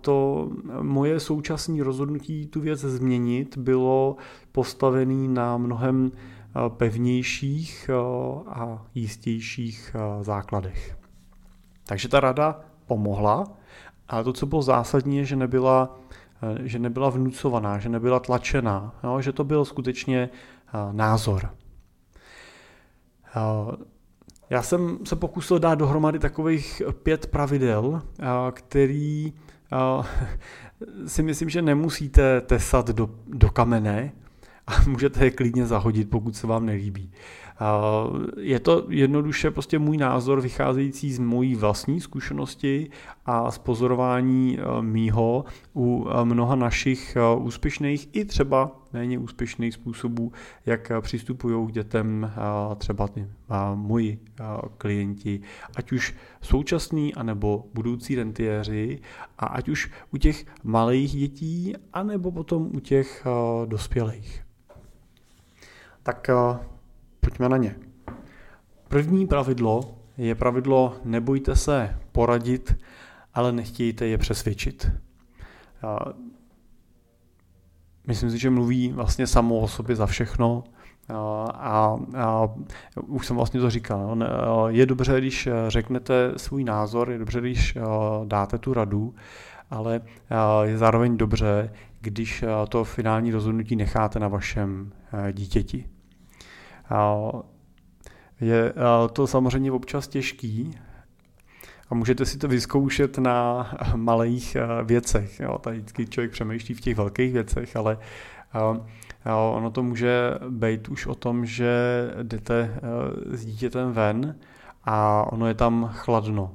to 0.00 0.48
moje 0.82 1.20
současné 1.20 1.84
rozhodnutí 1.84 2.46
tu 2.46 2.60
věc 2.60 2.80
změnit 2.80 3.58
bylo 3.58 4.16
postavený 4.52 5.28
na 5.28 5.56
mnohem 5.56 6.12
pevnějších 6.68 7.90
a 8.48 8.86
jistějších 8.94 9.96
základech. 10.20 10.98
Takže 11.86 12.08
ta 12.08 12.20
rada 12.20 12.60
pomohla, 12.86 13.44
ale 14.08 14.24
to, 14.24 14.32
co 14.32 14.46
bylo 14.46 14.62
zásadní, 14.62 15.16
je, 15.16 15.24
že 15.24 15.36
nebyla, 15.36 15.98
že 16.62 16.78
nebyla 16.78 17.10
vnucovaná, 17.10 17.78
že 17.78 17.88
nebyla 17.88 18.20
tlačená, 18.20 18.94
jo, 19.04 19.20
že 19.20 19.32
to 19.32 19.44
byl 19.44 19.64
skutečně 19.64 20.30
názor. 20.92 21.54
Já 24.50 24.62
jsem 24.62 24.98
se 25.04 25.16
pokusil 25.16 25.58
dát 25.58 25.74
dohromady 25.74 26.18
takových 26.18 26.82
pět 27.02 27.26
pravidel, 27.26 28.02
který 28.52 29.32
si 31.06 31.22
myslím, 31.22 31.48
že 31.48 31.62
nemusíte 31.62 32.40
tesat 32.40 32.88
do, 32.88 33.10
do 33.26 33.50
kamene 33.50 34.12
a 34.68 34.72
můžete 34.88 35.24
je 35.24 35.30
klidně 35.30 35.66
zahodit, 35.66 36.10
pokud 36.10 36.36
se 36.36 36.46
vám 36.46 36.66
nelíbí. 36.66 37.10
Je 38.40 38.60
to 38.60 38.86
jednoduše 38.88 39.50
prostě 39.50 39.78
můj 39.78 39.96
názor 39.96 40.40
vycházející 40.40 41.12
z 41.12 41.18
mojí 41.18 41.54
vlastní 41.54 42.00
zkušenosti 42.00 42.90
a 43.26 43.50
z 43.50 43.58
pozorování 43.58 44.58
e, 44.58 44.82
mýho 44.82 45.44
u 45.76 46.08
e, 46.08 46.24
mnoha 46.24 46.54
našich 46.54 47.16
úspěšných 47.38 48.08
i 48.12 48.24
třeba 48.24 48.82
méně 48.92 49.18
úspěšných 49.18 49.74
způsobů, 49.74 50.32
jak 50.66 50.92
přistupují 51.00 51.66
k 51.66 51.72
dětem 51.72 52.32
třeba 52.76 53.08
ty 53.08 53.28
moji 53.74 54.18
klienti, 54.78 55.40
ať 55.76 55.92
už 55.92 56.14
současní 56.40 57.14
anebo 57.14 57.64
budoucí 57.74 58.14
rentiéři 58.14 59.00
a 59.38 59.46
ať 59.46 59.68
už 59.68 59.90
u 60.12 60.16
těch 60.16 60.46
malých 60.64 61.12
dětí 61.12 61.74
anebo 61.92 62.32
potom 62.32 62.70
u 62.74 62.80
těch 62.80 63.26
dospělých. 63.66 64.47
Tak 66.08 66.30
Pojďme 67.20 67.48
na 67.48 67.56
ně. 67.56 67.76
První 68.88 69.26
pravidlo 69.26 69.98
je 70.18 70.34
pravidlo 70.34 70.96
nebojte 71.04 71.56
se 71.56 71.98
poradit, 72.12 72.76
ale 73.34 73.52
nechtějte 73.52 74.06
je 74.06 74.18
přesvědčit. 74.18 74.90
Myslím 78.06 78.30
si, 78.30 78.38
že 78.38 78.50
mluví 78.50 78.92
vlastně 78.92 79.26
samo 79.26 79.58
o 79.58 79.68
sobě 79.68 79.96
za 79.96 80.06
všechno. 80.06 80.64
A, 81.54 81.96
a 82.16 82.48
už 83.06 83.26
jsem 83.26 83.36
vlastně 83.36 83.60
to 83.60 83.70
říkal. 83.70 84.16
No, 84.16 84.26
je 84.68 84.86
dobře, 84.86 85.18
když 85.18 85.48
řeknete 85.68 86.32
svůj 86.36 86.64
názor, 86.64 87.10
je 87.10 87.18
dobře, 87.18 87.40
když 87.40 87.78
dáte 88.24 88.58
tu 88.58 88.74
radu, 88.74 89.14
ale 89.70 90.00
je 90.62 90.78
zároveň 90.78 91.16
dobře, 91.16 91.72
když 92.00 92.44
to 92.68 92.84
finální 92.84 93.30
rozhodnutí 93.30 93.76
necháte 93.76 94.18
na 94.18 94.28
vašem 94.28 94.92
dítěti. 95.32 95.97
Je 98.40 98.74
to 99.12 99.26
samozřejmě 99.26 99.72
občas 99.72 100.08
těžký 100.08 100.78
a 101.90 101.94
můžete 101.94 102.26
si 102.26 102.38
to 102.38 102.48
vyzkoušet 102.48 103.18
na 103.18 103.70
malých 103.96 104.56
věcech. 104.84 105.40
Jo. 105.40 105.58
Tady 105.58 105.76
vždycky 105.76 106.06
člověk 106.06 106.32
přemýšlí 106.32 106.74
v 106.74 106.80
těch 106.80 106.96
velkých 106.96 107.32
věcech, 107.32 107.76
ale 107.76 107.98
ono 109.24 109.70
to 109.70 109.82
může 109.82 110.30
být 110.48 110.88
už 110.88 111.06
o 111.06 111.14
tom, 111.14 111.46
že 111.46 111.72
jdete 112.22 112.80
s 113.30 113.44
dítětem 113.44 113.92
ven 113.92 114.36
a 114.84 115.24
ono 115.32 115.46
je 115.46 115.54
tam 115.54 115.90
chladno. 115.92 116.54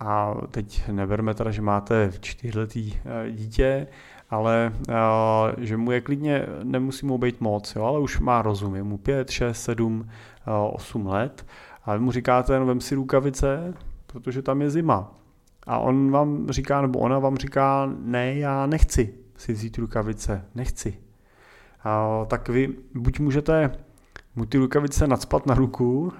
A 0.00 0.34
teď 0.50 0.88
neberme 0.88 1.34
teda, 1.34 1.50
že 1.50 1.62
máte 1.62 2.12
čtyřletý 2.20 2.94
dítě 3.30 3.86
ale 4.30 4.72
uh, 4.88 5.64
že 5.64 5.76
mu 5.76 5.90
je 5.90 6.00
klidně, 6.00 6.46
nemusí 6.62 7.06
mu 7.06 7.18
být 7.18 7.40
moc, 7.40 7.74
jo, 7.76 7.84
ale 7.84 8.00
už 8.00 8.20
má 8.20 8.42
rozum, 8.42 8.74
je 8.74 8.82
mu 8.82 8.98
5, 8.98 9.30
6, 9.30 9.62
7, 9.62 10.00
uh, 10.00 10.74
8 10.74 11.06
let 11.06 11.46
a 11.84 11.94
vy 11.94 12.00
mu 12.00 12.12
říkáte, 12.12 12.58
no 12.58 12.66
vem 12.66 12.80
si 12.80 12.94
rukavice, 12.94 13.74
protože 14.06 14.42
tam 14.42 14.62
je 14.62 14.70
zima. 14.70 15.14
A 15.66 15.78
on 15.78 16.10
vám 16.10 16.50
říká, 16.50 16.82
nebo 16.82 16.98
ona 16.98 17.18
vám 17.18 17.36
říká, 17.36 17.92
ne, 17.98 18.34
já 18.34 18.66
nechci 18.66 19.14
si 19.36 19.52
vzít 19.52 19.78
rukavice, 19.78 20.44
nechci. 20.54 20.98
Uh, 21.86 22.26
tak 22.26 22.48
vy 22.48 22.68
buď 22.94 23.20
můžete 23.20 23.70
mu 24.36 24.46
ty 24.46 24.58
rukavice 24.58 25.06
nadspat 25.06 25.46
na 25.46 25.54
ruku, 25.54 26.12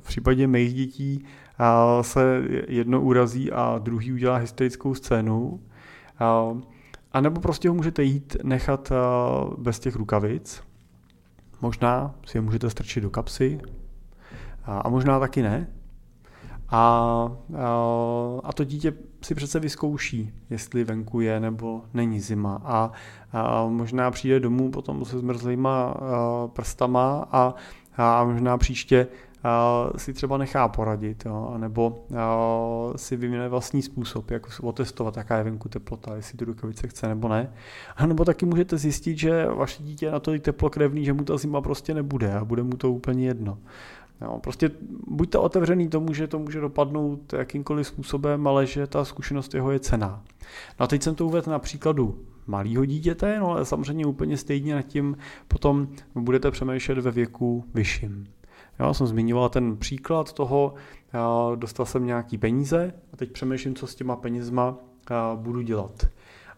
v 0.00 0.08
případě 0.08 0.46
mých 0.46 0.74
dětí 0.74 1.24
se 2.00 2.42
jedno 2.68 3.00
urazí 3.00 3.52
a 3.52 3.78
druhý 3.78 4.12
udělá 4.12 4.36
historickou 4.36 4.94
scénu, 4.94 5.60
a 6.18 6.56
nebo 7.20 7.40
prostě 7.40 7.68
ho 7.68 7.74
můžete 7.74 8.02
jít 8.02 8.36
nechat 8.42 8.92
eh, 8.92 8.96
bez 9.58 9.78
těch 9.78 9.96
rukavic. 9.96 10.62
Možná 11.60 12.14
si 12.26 12.36
je 12.36 12.42
můžete 12.42 12.70
strčit 12.70 13.02
do 13.02 13.10
kapsy. 13.10 13.60
A 14.64 14.88
možná 14.88 15.20
taky 15.20 15.42
ne. 15.42 15.66
A, 16.68 16.78
a, 16.78 17.30
eh, 17.54 18.40
a 18.44 18.52
to 18.52 18.64
dítě 18.64 18.92
si 19.22 19.34
přece 19.34 19.60
vyzkouší, 19.60 20.32
jestli 20.50 20.84
venku 20.84 21.20
je 21.20 21.40
nebo 21.40 21.82
není 21.94 22.20
zima. 22.20 22.60
A, 22.64 22.92
a 23.32 23.66
možná 23.66 24.10
přijde 24.10 24.40
domů 24.40 24.70
potom 24.70 25.04
se 25.04 25.18
zmrzlýma 25.18 25.94
eh, 25.96 26.48
prstama 26.48 27.28
a, 27.32 27.54
a 27.96 28.24
možná 28.24 28.58
příště 28.58 29.06
si 29.96 30.12
třeba 30.12 30.38
nechá 30.38 30.68
poradit, 30.68 31.24
jo, 31.26 31.54
nebo 31.58 32.06
si 32.96 33.16
vyvine 33.16 33.48
vlastní 33.48 33.82
způsob, 33.82 34.30
jak 34.30 34.60
otestovat, 34.62 35.16
jaká 35.16 35.38
je 35.38 35.44
venku 35.44 35.68
teplota, 35.68 36.16
jestli 36.16 36.38
ty 36.38 36.44
rukavice 36.44 36.88
chce 36.88 37.08
nebo 37.08 37.28
ne. 37.28 37.52
A 37.96 38.06
nebo 38.06 38.24
taky 38.24 38.46
můžete 38.46 38.78
zjistit, 38.78 39.18
že 39.18 39.46
vaše 39.46 39.82
dítě 39.82 40.06
je 40.06 40.12
natolik 40.12 40.42
teplokrevný, 40.42 41.04
že 41.04 41.12
mu 41.12 41.24
ta 41.24 41.36
zima 41.36 41.60
prostě 41.60 41.94
nebude 41.94 42.34
a 42.34 42.44
bude 42.44 42.62
mu 42.62 42.76
to 42.76 42.92
úplně 42.92 43.26
jedno. 43.26 43.58
Jo, 44.20 44.38
prostě 44.42 44.70
buďte 45.06 45.38
otevřený 45.38 45.88
tomu, 45.88 46.14
že 46.14 46.26
to 46.26 46.38
může 46.38 46.60
dopadnout 46.60 47.32
jakýmkoliv 47.32 47.86
způsobem, 47.86 48.46
ale 48.46 48.66
že 48.66 48.86
ta 48.86 49.04
zkušenost 49.04 49.54
jeho 49.54 49.70
je 49.70 49.80
cená. 49.80 50.22
No 50.80 50.84
a 50.84 50.86
teď 50.86 51.02
jsem 51.02 51.14
to 51.14 51.26
uvedl 51.26 51.50
na 51.50 51.58
příkladu 51.58 52.18
malého 52.46 52.84
dítěte, 52.84 53.38
no 53.38 53.50
ale 53.50 53.64
samozřejmě 53.64 54.06
úplně 54.06 54.36
stejně 54.36 54.74
nad 54.74 54.82
tím 54.82 55.16
potom 55.48 55.88
budete 56.14 56.50
přemýšlet 56.50 56.98
ve 56.98 57.10
věku 57.10 57.64
vyšším. 57.74 58.26
Já 58.78 58.94
jsem 58.94 59.06
zmiňoval 59.06 59.48
ten 59.48 59.76
příklad 59.76 60.32
toho, 60.32 60.74
dostal 61.54 61.86
jsem 61.86 62.06
nějaký 62.06 62.38
peníze 62.38 62.92
a 63.12 63.16
teď 63.16 63.32
přemýšlím, 63.32 63.74
co 63.74 63.86
s 63.86 63.94
těma 63.94 64.16
penězma 64.16 64.76
budu 65.34 65.60
dělat. 65.60 66.06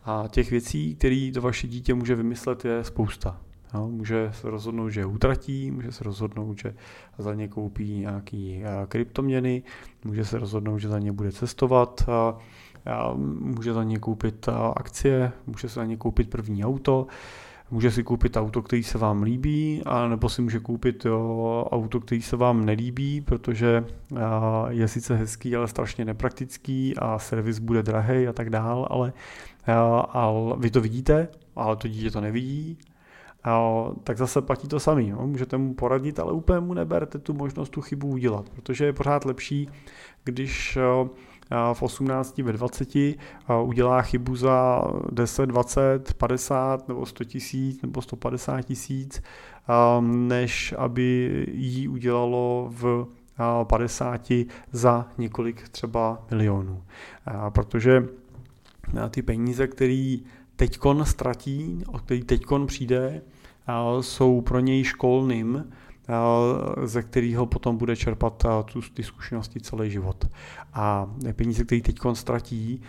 A 0.05 0.25
těch 0.31 0.51
věcí, 0.51 0.95
které 0.95 1.31
to 1.35 1.41
vaše 1.41 1.67
dítě 1.67 1.95
může 1.95 2.15
vymyslet, 2.15 2.65
je 2.65 2.85
spousta. 2.85 3.41
Může 3.75 4.31
se 4.35 4.51
rozhodnout, 4.51 4.89
že 4.89 5.01
je 5.01 5.07
utratí, 5.07 5.71
může 5.71 5.93
se 5.93 6.05
rozhodnout, 6.05 6.59
že 6.59 6.75
za 7.19 7.35
ně 7.35 7.49
koupí 7.49 7.99
nějaký 7.99 8.63
kryptoměny, 8.89 9.63
může 10.05 10.25
se 10.25 10.39
rozhodnout, 10.39 10.79
že 10.79 10.89
za 10.89 10.99
ně 10.99 11.13
bude 11.13 11.33
cestovat, 11.33 12.09
může 13.39 13.73
za 13.73 13.85
ně 13.85 13.99
koupit 13.99 14.49
akcie, 14.77 15.33
může 15.47 15.69
se 15.69 15.75
za 15.75 15.85
ně 15.85 15.97
koupit 15.97 16.31
první 16.31 16.65
auto, 16.65 17.07
Může 17.71 17.91
si 17.91 18.05
koupit 18.05 18.37
auto, 18.37 18.63
který 18.63 18.83
se 18.83 18.99
vám 18.99 19.23
líbí, 19.23 19.83
a 19.87 20.09
nebo 20.09 20.29
si 20.29 20.43
může 20.43 20.61
koupit 20.61 21.05
jo, 21.05 21.69
auto, 21.71 22.01
který 22.01 22.23
se 22.23 22.37
vám 22.37 22.65
nelíbí, 22.65 23.21
protože 23.21 23.85
je 24.69 24.89
sice 24.89 25.17
hezký, 25.17 25.57
ale 25.57 25.69
strašně 25.69 26.05
nepraktický 26.05 26.97
a 26.97 27.19
servis 27.19 27.59
bude 27.59 27.83
drahý 27.83 28.29
a 28.29 28.33
tak 28.33 28.51
dál, 28.51 28.87
ale, 28.91 29.13
ale 30.13 30.57
vy 30.59 30.71
to 30.71 30.81
vidíte, 30.81 31.29
ale 31.57 31.77
to 31.77 31.89
dítě 31.89 32.11
to 32.11 32.21
nevidí, 32.21 32.79
a, 33.45 33.85
tak 34.05 34.19
zase 34.19 34.43
platí 34.43 34.69
to 34.69 34.81
samý. 34.81 35.11
No. 35.11 35.27
Můžete 35.27 35.57
mu 35.57 35.75
poradit, 35.75 36.19
ale 36.19 36.33
úplně 36.33 36.61
mu 36.61 36.75
neberte 36.75 37.19
tu 37.19 37.35
možnost 37.35 37.69
tu 37.71 37.81
chybu 37.81 38.09
udělat, 38.09 38.49
protože 38.49 38.85
je 38.85 38.93
pořád 38.93 39.25
lepší, 39.25 39.69
když 40.25 40.79
v 41.73 41.83
18, 41.83 42.39
ve 42.39 42.53
20 42.53 42.89
udělá 43.65 44.03
chybu 44.03 44.37
za 44.37 44.85
10, 45.13 45.47
20, 45.47 46.15
50 46.15 46.89
nebo 46.89 47.07
100 47.07 47.25
tisíc 47.25 47.83
nebo 47.83 48.03
150 48.03 48.63
tisíc, 48.63 49.23
než 50.01 50.75
aby 50.79 51.47
jí 51.53 51.89
udělalo 51.89 52.69
v 52.71 53.07
50 53.65 54.33
za 54.73 55.09
několik 55.19 55.69
třeba 55.69 56.27
milionů. 56.31 56.83
Protože 57.49 58.09
ty 59.11 59.23
peníze, 59.23 59.67
které 59.67 60.17
teďkon 60.57 61.05
ztratí, 61.05 61.83
o 61.87 61.99
který 61.99 62.23
teďkon 62.23 62.67
přijde, 62.67 63.23
jsou 64.01 64.41
pro 64.41 64.61
něj 64.61 64.85
školným, 64.85 65.71
ze 66.85 67.03
kterého 67.03 67.47
potom 67.47 67.77
bude 67.77 67.97
čerpat 67.97 68.47
tu, 68.64 68.81
ty 68.94 69.03
zkušenosti 69.03 69.61
celý 69.61 69.90
život. 69.90 70.29
A 70.73 71.11
peníze, 71.33 71.64
které 71.64 71.81
teď 71.81 71.99
ztratí, 72.12 72.83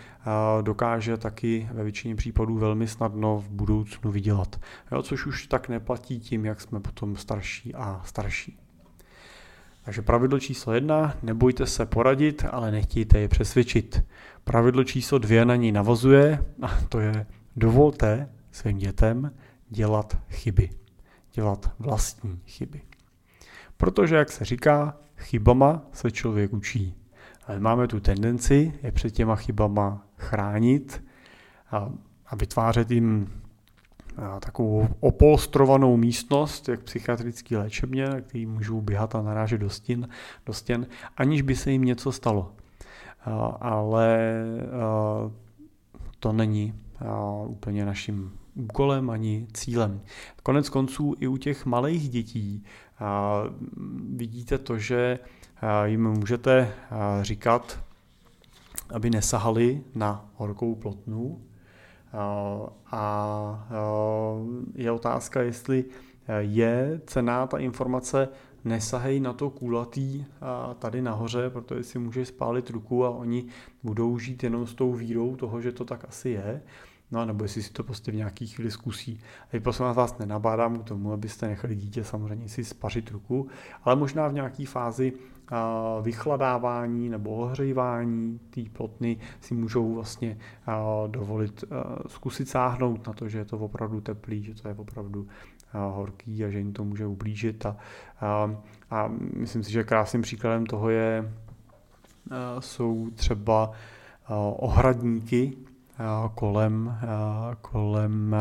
dokáže 0.62 1.16
taky 1.16 1.68
ve 1.72 1.82
většině 1.82 2.16
případů 2.16 2.58
velmi 2.58 2.88
snadno 2.88 3.38
v 3.38 3.48
budoucnu 3.48 4.10
vydělat. 4.10 4.60
Jo, 4.92 5.02
což 5.02 5.26
už 5.26 5.46
tak 5.46 5.68
neplatí 5.68 6.20
tím, 6.20 6.44
jak 6.44 6.60
jsme 6.60 6.80
potom 6.80 7.16
starší 7.16 7.74
a 7.74 8.02
starší. 8.04 8.58
Takže 9.84 10.02
pravidlo 10.02 10.40
číslo 10.40 10.72
jedna, 10.72 11.14
nebojte 11.22 11.66
se 11.66 11.86
poradit, 11.86 12.44
ale 12.50 12.70
nechtějte 12.70 13.18
je 13.18 13.28
přesvědčit. 13.28 14.04
Pravidlo 14.44 14.84
číslo 14.84 15.18
dvě 15.18 15.44
na 15.44 15.56
ní 15.56 15.72
navazuje 15.72 16.44
a 16.62 16.80
to 16.88 17.00
je 17.00 17.26
dovolte 17.56 18.28
svým 18.50 18.78
dětem 18.78 19.32
dělat 19.70 20.18
chyby. 20.30 20.70
Dělat 21.32 21.72
vlastní 21.78 22.40
chyby. 22.46 22.80
Protože, 23.80 24.16
jak 24.16 24.30
se 24.32 24.44
říká, 24.44 24.96
chybama 25.16 25.82
se 25.92 26.10
člověk 26.10 26.52
učí. 26.52 26.94
Ale 27.46 27.60
máme 27.60 27.88
tu 27.88 28.00
tendenci 28.00 28.72
je 28.82 28.92
před 28.92 29.10
těma 29.10 29.36
chybama 29.36 30.06
chránit 30.16 31.04
a, 31.70 31.90
a 32.26 32.36
vytvářet 32.36 32.90
jim 32.90 33.32
takovou 34.40 34.88
opolstrovanou 35.00 35.96
místnost, 35.96 36.68
jak 36.68 36.82
psychiatrický 36.82 37.56
léčebně, 37.56 38.08
na 38.08 38.20
který 38.20 38.46
můžou 38.46 38.80
běhat 38.80 39.14
a 39.14 39.22
narážet 39.22 39.60
do 39.60 39.70
stěn, 39.70 40.08
do 40.46 40.52
stěn, 40.52 40.86
aniž 41.16 41.42
by 41.42 41.56
se 41.56 41.70
jim 41.70 41.84
něco 41.84 42.12
stalo. 42.12 42.52
Ale 43.60 44.44
to 46.18 46.32
není 46.32 46.74
úplně 47.46 47.84
naším 47.84 48.32
úkolem 48.54 49.10
ani 49.10 49.46
cílem. 49.52 50.00
Konec 50.42 50.68
konců 50.68 51.14
i 51.20 51.26
u 51.26 51.36
těch 51.36 51.66
malých 51.66 52.08
dětí 52.08 52.64
vidíte 54.16 54.58
to, 54.58 54.78
že 54.78 55.18
jim 55.84 56.10
můžete 56.10 56.72
říkat, 57.22 57.80
aby 58.94 59.10
nesahali 59.10 59.84
na 59.94 60.30
horkou 60.34 60.74
plotnu. 60.74 61.40
A 62.92 63.68
je 64.74 64.92
otázka, 64.92 65.42
jestli 65.42 65.84
je 66.38 67.00
cená 67.06 67.46
ta 67.46 67.58
informace 67.58 68.28
nesahej 68.64 69.20
na 69.20 69.32
to 69.32 69.50
kulatý 69.50 70.24
tady 70.78 71.02
nahoře, 71.02 71.50
protože 71.50 71.84
si 71.84 71.98
může 71.98 72.26
spálit 72.26 72.70
ruku 72.70 73.04
a 73.04 73.10
oni 73.10 73.46
budou 73.82 74.18
žít 74.18 74.42
jenom 74.42 74.66
s 74.66 74.74
tou 74.74 74.92
vírou 74.92 75.36
toho, 75.36 75.60
že 75.60 75.72
to 75.72 75.84
tak 75.84 76.04
asi 76.08 76.28
je. 76.28 76.62
No 77.12 77.24
nebo 77.24 77.44
jestli 77.44 77.62
si 77.62 77.72
to 77.72 77.82
prostě 77.82 78.12
v 78.12 78.14
nějaký 78.14 78.46
chvíli 78.46 78.70
zkusí. 78.70 79.20
A 79.52 79.60
prosím 79.60 79.84
vás, 79.84 80.18
nenabádám 80.18 80.78
k 80.78 80.84
tomu, 80.84 81.12
abyste 81.12 81.48
nechali 81.48 81.76
dítě 81.76 82.04
samozřejmě 82.04 82.48
si 82.48 82.64
spařit 82.64 83.10
ruku, 83.10 83.48
ale 83.84 83.96
možná 83.96 84.28
v 84.28 84.32
nějaké 84.32 84.66
fázi 84.66 85.12
vychladávání 86.02 87.08
nebo 87.08 87.30
ohřejvání 87.30 88.40
té 88.50 88.60
plotny 88.72 89.16
si 89.40 89.54
můžou 89.54 89.94
vlastně 89.94 90.38
dovolit 91.06 91.64
zkusit 92.06 92.48
sáhnout 92.48 93.06
na 93.06 93.12
to, 93.12 93.28
že 93.28 93.38
je 93.38 93.44
to 93.44 93.58
opravdu 93.58 94.00
teplý, 94.00 94.42
že 94.42 94.54
to 94.54 94.68
je 94.68 94.74
opravdu 94.74 95.28
horký 95.72 96.44
a 96.44 96.50
že 96.50 96.58
jim 96.58 96.72
to 96.72 96.84
může 96.84 97.06
ublížit. 97.06 97.66
A, 97.66 97.76
a, 98.20 98.56
a 98.90 99.10
myslím 99.36 99.62
si, 99.62 99.72
že 99.72 99.84
krásným 99.84 100.22
příkladem 100.22 100.66
toho 100.66 100.90
je, 100.90 101.32
jsou 102.58 103.10
třeba 103.14 103.70
ohradníky, 104.56 105.56
kolem, 106.34 106.98
kolem 107.60 108.36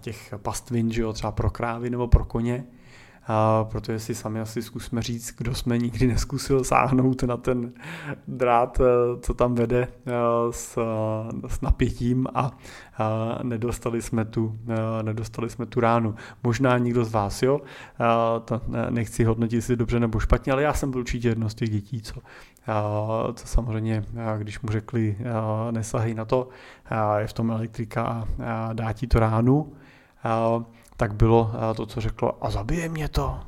těch 0.00 0.34
pastvin, 0.36 0.92
že 0.92 1.02
jo, 1.02 1.12
třeba 1.12 1.32
pro 1.32 1.50
krávy 1.50 1.90
nebo 1.90 2.08
pro 2.08 2.24
koně, 2.24 2.64
a 3.28 3.64
protože 3.64 3.98
si 3.98 4.14
sami 4.14 4.40
asi 4.40 4.62
zkusme 4.62 5.02
říct, 5.02 5.34
kdo 5.38 5.54
jsme 5.54 5.78
nikdy 5.78 6.06
neskusil 6.06 6.64
sáhnout 6.64 7.22
na 7.22 7.36
ten 7.36 7.72
drát, 8.28 8.80
eh, 8.80 9.20
co 9.20 9.34
tam 9.34 9.54
vede 9.54 9.88
eh, 10.06 10.12
s, 10.50 10.78
s 11.46 11.60
napětím 11.60 12.26
a, 12.34 12.50
a 12.98 13.38
nedostali, 13.42 14.02
jsme 14.02 14.24
tu, 14.24 14.58
eh, 14.68 15.02
nedostali 15.02 15.50
jsme 15.50 15.66
tu 15.66 15.80
ránu. 15.80 16.14
Možná 16.42 16.78
někdo 16.78 17.04
z 17.04 17.12
vás, 17.12 17.42
jo, 17.42 17.60
to 18.44 18.60
nechci 18.90 19.24
hodnotit, 19.24 19.56
jestli 19.56 19.76
dobře 19.76 20.00
nebo 20.00 20.20
špatně, 20.20 20.52
ale 20.52 20.62
já 20.62 20.74
jsem 20.74 20.90
byl 20.90 21.00
určitě 21.00 21.28
jedno 21.28 21.48
z 21.48 21.54
těch 21.54 21.70
dětí, 21.70 22.02
co, 22.02 22.20
co 23.34 23.46
samozřejmě, 23.46 24.04
když 24.38 24.60
mu 24.60 24.68
řekli, 24.68 25.16
nesahej 25.70 26.14
na 26.14 26.24
to, 26.24 26.48
je 27.18 27.26
v 27.26 27.32
tom 27.32 27.50
elektrika 27.50 28.26
a 28.44 28.72
dá 28.72 28.92
ti 28.92 29.06
to 29.06 29.20
ránu, 29.20 29.72
tak 30.98 31.14
bylo 31.14 31.52
to, 31.76 31.86
co 31.86 32.00
řeklo, 32.00 32.44
a 32.44 32.50
zabije 32.50 32.88
mě 32.88 33.08
to. 33.08 33.40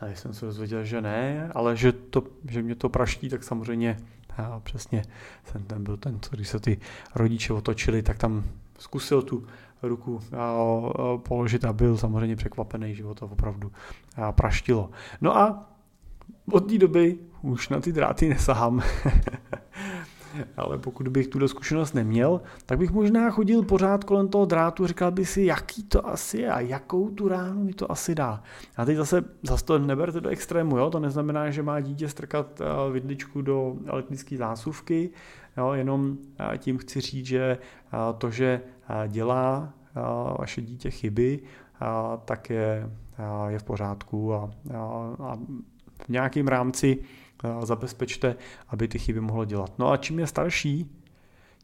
A 0.00 0.06
jsem 0.06 0.34
se 0.34 0.46
dozvěděl, 0.46 0.84
že 0.84 1.00
ne, 1.00 1.50
ale 1.54 1.76
že, 1.76 1.92
to, 1.92 2.22
že 2.48 2.62
mě 2.62 2.74
to 2.74 2.88
praští, 2.88 3.28
tak 3.28 3.44
samozřejmě 3.44 3.96
a 4.36 4.60
přesně 4.60 5.02
jsem 5.44 5.64
ten 5.64 5.84
byl 5.84 5.96
ten, 5.96 6.20
co 6.20 6.36
když 6.36 6.48
se 6.48 6.60
ty 6.60 6.78
rodiče 7.14 7.52
otočili, 7.52 8.02
tak 8.02 8.18
tam 8.18 8.44
zkusil 8.78 9.22
tu 9.22 9.46
ruku 9.82 10.20
položit 11.16 11.64
a 11.64 11.72
byl 11.72 11.96
samozřejmě 11.96 12.36
překvapený, 12.36 12.94
že 12.94 13.02
to 13.14 13.26
opravdu 13.26 13.72
praštilo. 14.30 14.90
No 15.20 15.36
a 15.36 15.70
od 16.52 16.70
té 16.70 16.78
doby 16.78 17.18
už 17.42 17.68
na 17.68 17.80
ty 17.80 17.92
dráty 17.92 18.28
nesahám. 18.28 18.82
ale 20.56 20.78
pokud 20.78 21.08
bych 21.08 21.28
tuto 21.28 21.48
zkušenost 21.48 21.94
neměl, 21.94 22.40
tak 22.66 22.78
bych 22.78 22.90
možná 22.90 23.30
chodil 23.30 23.62
pořád 23.62 24.04
kolem 24.04 24.28
toho 24.28 24.44
drátu 24.44 24.86
říkal 24.86 25.10
bych 25.10 25.28
si, 25.28 25.42
jaký 25.42 25.82
to 25.82 26.08
asi 26.08 26.38
je 26.38 26.52
a 26.52 26.60
jakou 26.60 27.10
tu 27.10 27.28
ránu 27.28 27.64
mi 27.64 27.74
to 27.74 27.92
asi 27.92 28.14
dá. 28.14 28.42
A 28.76 28.84
teď 28.84 28.96
zase, 28.96 29.24
zase 29.42 29.64
to 29.64 29.78
neberte 29.78 30.20
do 30.20 30.28
extrému, 30.28 30.78
jo? 30.78 30.90
to 30.90 31.00
neznamená, 31.00 31.50
že 31.50 31.62
má 31.62 31.80
dítě 31.80 32.08
strkat 32.08 32.60
eh, 32.60 32.92
vidličku 32.92 33.42
do 33.42 33.76
elektrické 33.86 34.36
zásuvky, 34.36 35.10
jo? 35.56 35.72
jenom 35.72 36.16
eh, 36.38 36.58
tím 36.58 36.78
chci 36.78 37.00
říct, 37.00 37.26
že 37.26 37.58
eh, 37.92 37.96
to, 38.18 38.30
že 38.30 38.60
dělá 39.08 39.72
vaše 40.38 40.62
dítě 40.62 40.90
chyby, 40.90 41.40
tak 42.24 42.50
je, 42.50 42.90
je 43.48 43.58
v 43.58 43.64
pořádku 43.64 44.34
a, 44.34 44.50
a, 44.74 44.78
a 45.18 45.36
v 46.04 46.08
nějakém 46.08 46.48
rámci 46.48 46.98
zabezpečte, 47.62 48.36
aby 48.68 48.88
ty 48.88 48.98
chyby 48.98 49.20
mohlo 49.20 49.44
dělat. 49.44 49.72
No 49.78 49.90
a 49.90 49.96
čím 49.96 50.18
je 50.18 50.26
starší, 50.26 50.90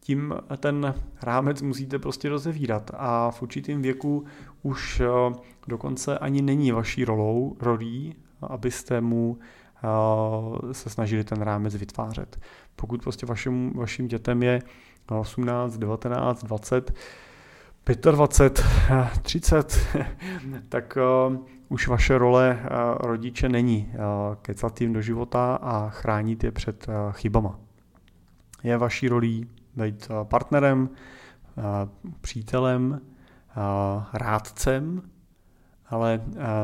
tím 0.00 0.34
ten 0.56 0.94
rámec 1.22 1.62
musíte 1.62 1.98
prostě 1.98 2.28
rozevírat 2.28 2.90
a 2.94 3.30
v 3.30 3.42
určitém 3.42 3.82
věku 3.82 4.24
už 4.62 5.00
eh, 5.00 5.34
dokonce 5.68 6.18
ani 6.18 6.42
není 6.42 6.72
vaší 6.72 7.04
rolou, 7.04 7.56
rolí, 7.60 8.14
abyste 8.42 9.00
mu 9.00 9.38
eh, 9.38 10.74
se 10.74 10.90
snažili 10.90 11.24
ten 11.24 11.42
rámec 11.42 11.74
vytvářet. 11.74 12.40
Pokud 12.76 13.02
prostě 13.02 13.26
vašim, 13.26 13.72
vaším 13.76 14.08
dětem 14.08 14.42
je 14.42 14.62
18, 15.18 15.76
19, 15.76 16.44
20, 16.44 16.92
25, 18.10 18.66
30, 19.22 19.78
tak 20.68 20.98
uh, 21.28 21.36
už 21.70 21.88
vaše 21.88 22.18
role 22.18 22.58
uh, 22.60 23.06
rodiče 23.06 23.48
není 23.48 23.92
uh, 23.92 24.34
kecat 24.42 24.80
jim 24.80 24.92
do 24.92 25.02
života 25.02 25.54
a 25.62 25.88
chránit 25.90 26.44
je 26.44 26.52
před 26.52 26.88
uh, 26.88 27.12
chybama. 27.12 27.58
Je 28.62 28.76
vaší 28.76 29.08
rolí 29.08 29.46
být 29.76 30.08
partnerem, 30.22 30.88
přítelem, 32.20 33.00
rádcem, 34.12 35.02
ale 35.88 36.20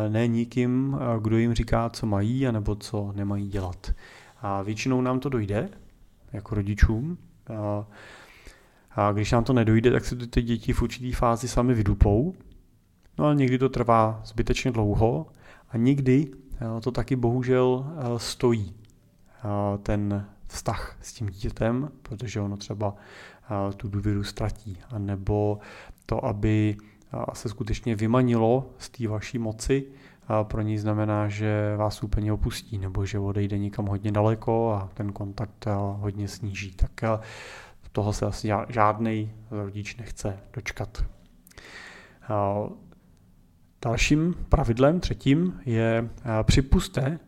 ne 0.08 0.26
nikým, 0.26 0.98
kdo 1.20 1.38
jim 1.38 1.54
říká, 1.54 1.90
co 1.90 2.06
mají 2.06 2.46
anebo 2.46 2.74
co 2.74 3.12
nemají 3.16 3.48
dělat. 3.48 3.92
A 4.40 4.62
většinou 4.62 5.00
nám 5.00 5.20
to 5.20 5.28
dojde, 5.28 5.68
jako 6.32 6.54
rodičům. 6.54 7.18
Uh, 7.50 7.84
a 8.90 9.12
když 9.12 9.32
nám 9.32 9.44
to 9.44 9.52
nedojde, 9.52 9.90
tak 9.90 10.04
se 10.04 10.16
ty 10.16 10.42
děti 10.42 10.72
v 10.72 10.82
určitý 10.82 11.12
fázi 11.12 11.48
sami 11.48 11.74
vydupou. 11.74 12.34
No 13.18 13.24
ale 13.24 13.34
někdy 13.34 13.58
to 13.58 13.68
trvá 13.68 14.20
zbytečně 14.24 14.70
dlouho 14.70 15.26
a 15.70 15.76
někdy 15.76 16.30
eh, 16.54 16.80
to 16.80 16.90
taky 16.90 17.16
bohužel 17.16 17.86
eh, 17.86 18.18
stojí 18.18 18.74
eh, 18.74 19.78
ten 19.78 20.26
vztah 20.46 20.96
s 21.02 21.12
tím 21.12 21.26
dítětem, 21.26 21.90
protože 22.02 22.40
ono 22.40 22.56
třeba 22.56 22.94
tu 23.76 23.88
důvěru 23.88 24.24
ztratí, 24.24 24.78
a 24.90 24.98
nebo 24.98 25.58
to, 26.06 26.24
aby 26.24 26.76
se 27.32 27.48
skutečně 27.48 27.94
vymanilo 27.94 28.70
z 28.78 28.90
té 28.90 29.08
vaší 29.08 29.38
moci, 29.38 29.86
pro 30.42 30.62
ní 30.62 30.78
znamená, 30.78 31.28
že 31.28 31.76
vás 31.76 32.02
úplně 32.02 32.32
opustí, 32.32 32.78
nebo 32.78 33.04
že 33.04 33.18
odejde 33.18 33.58
někam 33.58 33.86
hodně 33.86 34.12
daleko 34.12 34.72
a 34.72 34.88
ten 34.94 35.12
kontakt 35.12 35.66
hodně 35.96 36.28
sníží. 36.28 36.70
Tak 36.70 37.20
toho 37.92 38.12
se 38.12 38.26
asi 38.26 38.48
žádný 38.68 39.32
rodič 39.50 39.96
nechce 39.96 40.38
dočkat. 40.52 41.04
Dalším 43.82 44.34
pravidlem, 44.48 45.00
třetím, 45.00 45.60
je 45.66 46.10
připuste, 46.42 47.18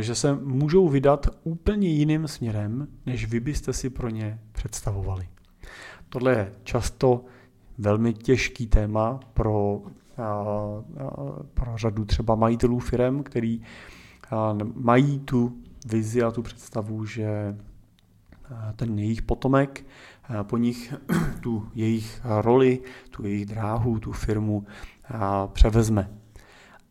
že 0.00 0.14
se 0.14 0.34
můžou 0.34 0.88
vydat 0.88 1.26
úplně 1.44 1.88
jiným 1.88 2.28
směrem, 2.28 2.88
než 3.06 3.26
vy 3.26 3.40
byste 3.40 3.72
si 3.72 3.90
pro 3.90 4.08
ně 4.08 4.40
představovali. 4.52 5.28
Tohle 6.08 6.32
je 6.32 6.52
často 6.64 7.24
velmi 7.78 8.12
těžký 8.12 8.66
téma 8.66 9.20
pro, 9.34 9.82
pro 11.54 11.76
řadu 11.76 12.04
třeba 12.04 12.34
majitelů 12.34 12.78
firm, 12.78 13.22
který 13.22 13.60
mají 14.74 15.18
tu 15.18 15.56
vizi 15.86 16.22
a 16.22 16.30
tu 16.30 16.42
představu, 16.42 17.04
že 17.04 17.56
ten 18.76 18.98
jejich 18.98 19.22
potomek 19.22 19.84
po 20.42 20.56
nich 20.56 20.94
tu 21.40 21.68
jejich 21.74 22.20
roli, 22.24 22.80
tu 23.10 23.26
jejich 23.26 23.46
dráhu, 23.46 23.98
tu 23.98 24.12
firmu 24.12 24.66
převezme. 25.52 26.10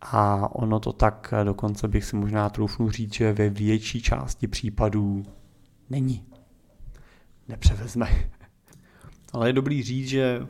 A 0.02 0.50
ono 0.56 0.80
to 0.80 0.94
tak 0.94 1.34
dokonce 1.44 1.88
bych 1.88 2.06
si 2.06 2.16
možná 2.16 2.50
troufnul 2.50 2.92
říct, 2.92 3.14
že 3.14 3.34
ve 3.34 3.50
větší 3.50 4.02
části 4.02 4.48
případů 4.48 5.24
není. 5.90 6.26
Nepřevezme. 7.48 8.08
Ale 9.34 9.50
je 9.50 9.54
dobrý 9.54 9.84
říct, 9.84 10.08
že 10.08 10.48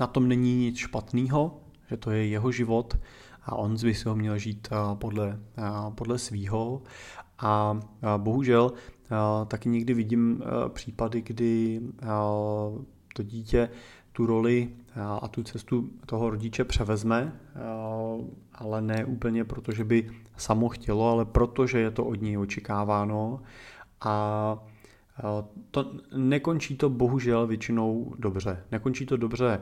na 0.00 0.06
tom 0.06 0.28
není 0.28 0.56
nic 0.56 0.76
špatného, 0.76 1.60
že 1.90 1.96
to 1.96 2.10
je 2.10 2.26
jeho 2.26 2.52
život 2.52 2.98
a 3.42 3.56
on 3.56 3.76
by 3.82 3.94
si 3.94 4.08
ho 4.08 4.16
měl 4.16 4.38
žít 4.38 4.68
podle, 4.94 5.38
podle 5.94 6.18
svýho. 6.18 6.82
A 7.38 7.80
bohužel 8.16 8.72
taky 9.48 9.68
někdy 9.68 9.94
vidím 9.94 10.42
případy, 10.68 11.22
kdy 11.22 11.80
to 13.14 13.22
dítě 13.22 13.70
tu 14.12 14.26
roli 14.26 14.68
a 15.20 15.28
tu 15.28 15.42
cestu 15.42 15.90
toho 16.06 16.30
rodiče 16.30 16.64
převezme, 16.64 17.40
ale 18.54 18.82
ne 18.82 19.04
úplně 19.04 19.44
proto, 19.44 19.72
že 19.72 19.84
by 19.84 20.10
samo 20.36 20.68
chtělo, 20.68 21.10
ale 21.10 21.24
protože 21.24 21.78
je 21.78 21.90
to 21.90 22.04
od 22.04 22.22
něj 22.22 22.38
očekáváno 22.38 23.40
a 24.00 24.58
to, 25.70 25.92
nekončí 26.16 26.76
to 26.76 26.90
bohužel 26.90 27.46
většinou 27.46 28.14
dobře. 28.18 28.64
Nekončí 28.72 29.06
to 29.06 29.16
dobře 29.16 29.60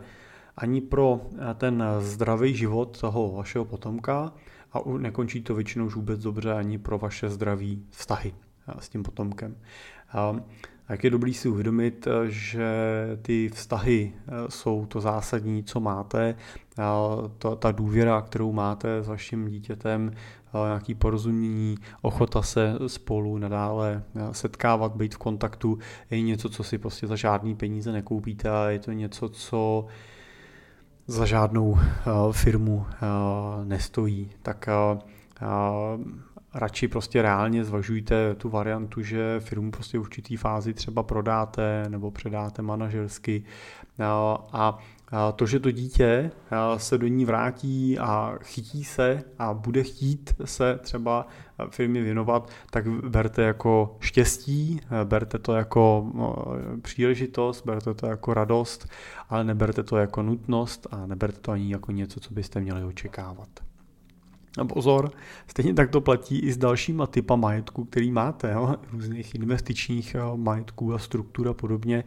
ani 0.56 0.80
pro 0.80 1.20
ten 1.54 1.84
zdravý 1.98 2.54
život 2.54 3.00
toho 3.00 3.32
vašeho 3.32 3.64
potomka 3.64 4.32
a 4.72 4.78
nekončí 4.98 5.42
to 5.42 5.54
většinou 5.54 5.86
už 5.86 5.94
vůbec 5.94 6.20
dobře 6.22 6.52
ani 6.52 6.78
pro 6.78 6.98
vaše 6.98 7.28
zdraví 7.28 7.86
vztahy 7.90 8.34
s 8.78 8.88
tím 8.88 9.02
potomkem. 9.02 9.56
A 10.12 10.36
jak 10.88 11.04
je 11.04 11.10
dobrý 11.10 11.34
si 11.34 11.48
uvědomit, 11.48 12.08
že 12.26 12.68
ty 13.22 13.48
vztahy 13.48 14.12
jsou 14.48 14.86
to 14.86 15.00
zásadní, 15.00 15.64
co 15.64 15.80
máte, 15.80 16.34
ta, 17.38 17.56
ta 17.56 17.72
důvěra, 17.72 18.22
kterou 18.22 18.52
máte 18.52 19.02
s 19.02 19.08
vaším 19.08 19.48
dítětem, 19.48 20.12
nějaký 20.66 20.94
porozumění, 20.94 21.78
ochota 22.02 22.42
se 22.42 22.74
spolu 22.86 23.38
nadále 23.38 24.02
setkávat, 24.32 24.96
být 24.96 25.14
v 25.14 25.18
kontaktu, 25.18 25.78
je 26.10 26.22
něco, 26.22 26.48
co 26.48 26.64
si 26.64 26.78
prostě 26.78 27.06
za 27.06 27.16
žádný 27.16 27.56
peníze 27.56 27.92
nekoupíte 27.92 28.50
a 28.50 28.70
je 28.70 28.78
to 28.78 28.92
něco, 28.92 29.28
co 29.28 29.86
za 31.06 31.24
žádnou 31.24 31.78
firmu 32.32 32.86
nestojí. 33.64 34.30
Tak 34.42 34.68
radši 36.58 36.88
prostě 36.88 37.22
reálně 37.22 37.64
zvažujte 37.64 38.34
tu 38.34 38.48
variantu, 38.48 39.02
že 39.02 39.40
firmu 39.40 39.70
prostě 39.70 39.98
v 39.98 40.00
určitý 40.00 40.36
fázi 40.36 40.74
třeba 40.74 41.02
prodáte 41.02 41.84
nebo 41.88 42.10
předáte 42.10 42.62
manažersky 42.62 43.44
a 44.52 44.78
to, 45.36 45.46
že 45.46 45.60
to 45.60 45.70
dítě 45.70 46.30
se 46.76 46.98
do 46.98 47.06
ní 47.06 47.24
vrátí 47.24 47.98
a 47.98 48.38
chytí 48.42 48.84
se 48.84 49.24
a 49.38 49.54
bude 49.54 49.82
chtít 49.82 50.34
se 50.44 50.78
třeba 50.82 51.26
firmě 51.70 52.02
věnovat, 52.02 52.50
tak 52.70 52.88
berte 52.88 53.42
jako 53.42 53.96
štěstí, 54.00 54.80
berte 55.04 55.38
to 55.38 55.54
jako 55.54 56.10
příležitost, 56.82 57.66
berte 57.66 57.94
to 57.94 58.06
jako 58.06 58.34
radost, 58.34 58.88
ale 59.28 59.44
neberte 59.44 59.82
to 59.82 59.96
jako 59.96 60.22
nutnost 60.22 60.86
a 60.90 61.06
neberte 61.06 61.38
to 61.40 61.52
ani 61.52 61.72
jako 61.72 61.92
něco, 61.92 62.20
co 62.20 62.34
byste 62.34 62.60
měli 62.60 62.84
očekávat. 62.84 63.48
A 64.58 64.64
pozor, 64.64 65.10
stejně 65.46 65.74
tak 65.74 65.90
to 65.90 66.00
platí 66.00 66.38
i 66.38 66.52
s 66.52 66.56
dalšíma 66.56 67.06
typa 67.06 67.36
majetku, 67.36 67.84
který 67.84 68.10
máte, 68.10 68.52
jo? 68.52 68.76
různých 68.92 69.34
investičních 69.34 70.16
majetků 70.36 70.94
a 70.94 70.98
struktur 70.98 71.48
a 71.48 71.54
podobně. 71.54 72.04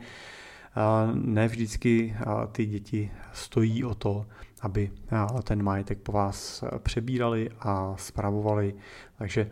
Ne 1.13 1.47
vždycky 1.47 2.15
ty 2.51 2.65
děti 2.65 3.11
stojí 3.33 3.83
o 3.83 3.95
to, 3.95 4.25
aby 4.61 4.91
ten 5.43 5.63
majetek 5.63 5.99
po 5.99 6.11
vás 6.11 6.63
přebírali 6.79 7.49
a 7.59 7.93
spravovali, 7.97 8.75
takže 9.17 9.51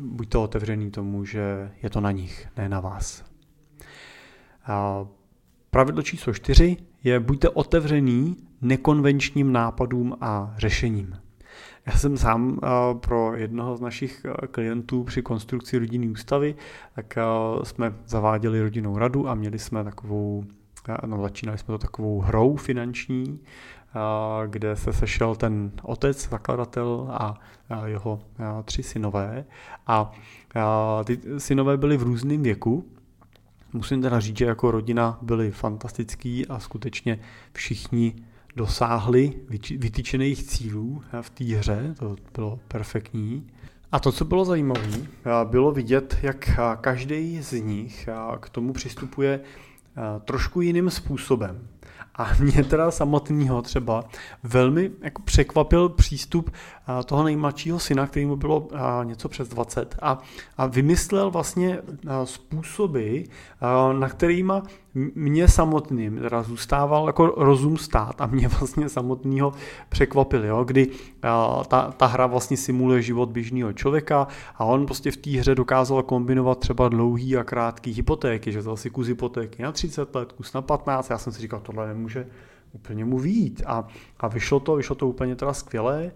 buďte 0.00 0.38
otevřený 0.38 0.90
tomu, 0.90 1.24
že 1.24 1.70
je 1.82 1.90
to 1.90 2.00
na 2.00 2.10
nich, 2.10 2.48
ne 2.56 2.68
na 2.68 2.80
vás. 2.80 3.24
Pravidlo 5.70 6.02
číslo 6.02 6.34
čtyři 6.34 6.76
je 7.04 7.20
buďte 7.20 7.48
otevřený 7.48 8.36
nekonvenčním 8.60 9.52
nápadům 9.52 10.16
a 10.20 10.54
řešením. 10.58 11.21
Já 11.86 11.92
jsem 11.92 12.16
sám 12.16 12.58
eh, 12.62 12.68
pro 12.94 13.36
jednoho 13.36 13.76
z 13.76 13.80
našich 13.80 14.24
eh, 14.24 14.46
klientů 14.46 15.04
při 15.04 15.22
konstrukci 15.22 15.78
rodinné 15.78 16.10
ústavy, 16.12 16.54
tak 16.94 17.18
eh, 17.18 17.22
jsme 17.62 17.94
zaváděli 18.06 18.62
rodinnou 18.62 18.98
radu 18.98 19.28
a 19.28 19.34
měli 19.34 19.58
jsme 19.58 19.84
takovou, 19.84 20.44
no 21.06 21.22
začínali 21.22 21.58
jsme 21.58 21.72
to 21.72 21.78
takovou 21.78 22.20
hrou 22.20 22.56
finanční, 22.56 23.40
kde 24.46 24.76
se 24.76 24.92
sešel 24.92 25.34
ten 25.34 25.72
otec, 25.82 26.28
zakladatel 26.28 27.06
a 27.10 27.40
jeho 27.86 28.20
tři 28.64 28.82
synové. 28.82 29.44
A 29.86 30.12
ty 31.04 31.20
synové 31.38 31.76
byli 31.76 31.96
v 31.96 32.02
různém 32.02 32.42
věku, 32.42 32.84
Musím 33.72 34.02
teda 34.02 34.20
říct, 34.20 34.36
že 34.38 34.44
jako 34.44 34.70
rodina 34.70 35.18
byli 35.22 35.50
fantastický 35.50 36.46
a 36.46 36.58
skutečně 36.58 37.18
všichni 37.52 38.14
dosáhli 38.56 39.32
vytyčených 39.78 40.42
cílů 40.42 41.02
v 41.20 41.30
té 41.30 41.44
hře, 41.44 41.94
to 41.98 42.16
bylo 42.34 42.58
perfektní. 42.68 43.46
A 43.92 44.00
to, 44.00 44.12
co 44.12 44.24
bylo 44.24 44.44
zajímavé, 44.44 44.98
bylo 45.44 45.72
vidět, 45.72 46.18
jak 46.22 46.50
každý 46.80 47.42
z 47.42 47.52
nich 47.52 48.08
k 48.40 48.48
tomu 48.48 48.72
přistupuje 48.72 49.40
trošku 50.24 50.60
jiným 50.60 50.90
způsobem. 50.90 51.68
A 52.14 52.30
mě 52.40 52.64
teda 52.64 52.90
samotného 52.90 53.62
třeba 53.62 54.04
velmi 54.42 54.90
jako 55.00 55.22
překvapil 55.22 55.88
přístup 55.88 56.50
toho 57.04 57.22
nejmladšího 57.22 57.78
syna, 57.78 58.06
který 58.06 58.26
mu 58.26 58.36
bylo 58.36 58.68
něco 59.04 59.28
přes 59.28 59.48
20 59.48 59.96
a, 60.02 60.18
a 60.56 60.66
vymyslel 60.66 61.30
vlastně 61.30 61.78
způsoby, 62.24 63.20
na 63.92 64.08
kterýma 64.08 64.62
mě 65.14 65.48
samotným 65.48 66.18
teda 66.18 66.42
zůstával 66.42 67.06
jako 67.06 67.26
rozum 67.26 67.76
stát 67.76 68.20
a 68.20 68.26
mě 68.26 68.48
vlastně 68.58 68.88
samotného 68.88 69.52
překvapil, 69.88 70.44
jo, 70.44 70.64
kdy 70.64 70.88
ta, 71.68 71.92
ta 71.96 72.06
hra 72.06 72.26
vlastně 72.26 72.56
simuluje 72.56 73.02
život 73.02 73.28
běžného 73.28 73.72
člověka 73.72 74.28
a 74.54 74.64
on 74.64 74.86
prostě 74.86 75.10
v 75.10 75.16
té 75.16 75.30
hře 75.30 75.54
dokázal 75.54 76.02
kombinovat 76.02 76.58
třeba 76.58 76.88
dlouhý 76.88 77.36
a 77.36 77.44
krátký 77.44 77.92
hypotéky, 77.92 78.52
že 78.52 78.58
vzal 78.58 78.76
si 78.76 78.90
kus 78.90 79.06
hypotéky 79.06 79.62
na 79.62 79.72
30 79.72 80.14
let, 80.14 80.32
kus 80.32 80.52
na 80.52 80.62
15, 80.62 81.10
já 81.10 81.18
jsem 81.18 81.32
si 81.32 81.40
říkal, 81.40 81.60
tohle 81.60 81.88
nemůže 81.88 82.26
úplně 82.72 83.04
mu 83.04 83.18
výjít 83.18 83.62
a, 83.66 83.88
a 84.20 84.28
vyšlo 84.28 84.60
to, 84.60 84.76
vyšlo 84.76 84.96
to 84.96 85.08
úplně 85.08 85.36
teda 85.36 85.52
skvělé 85.52 86.12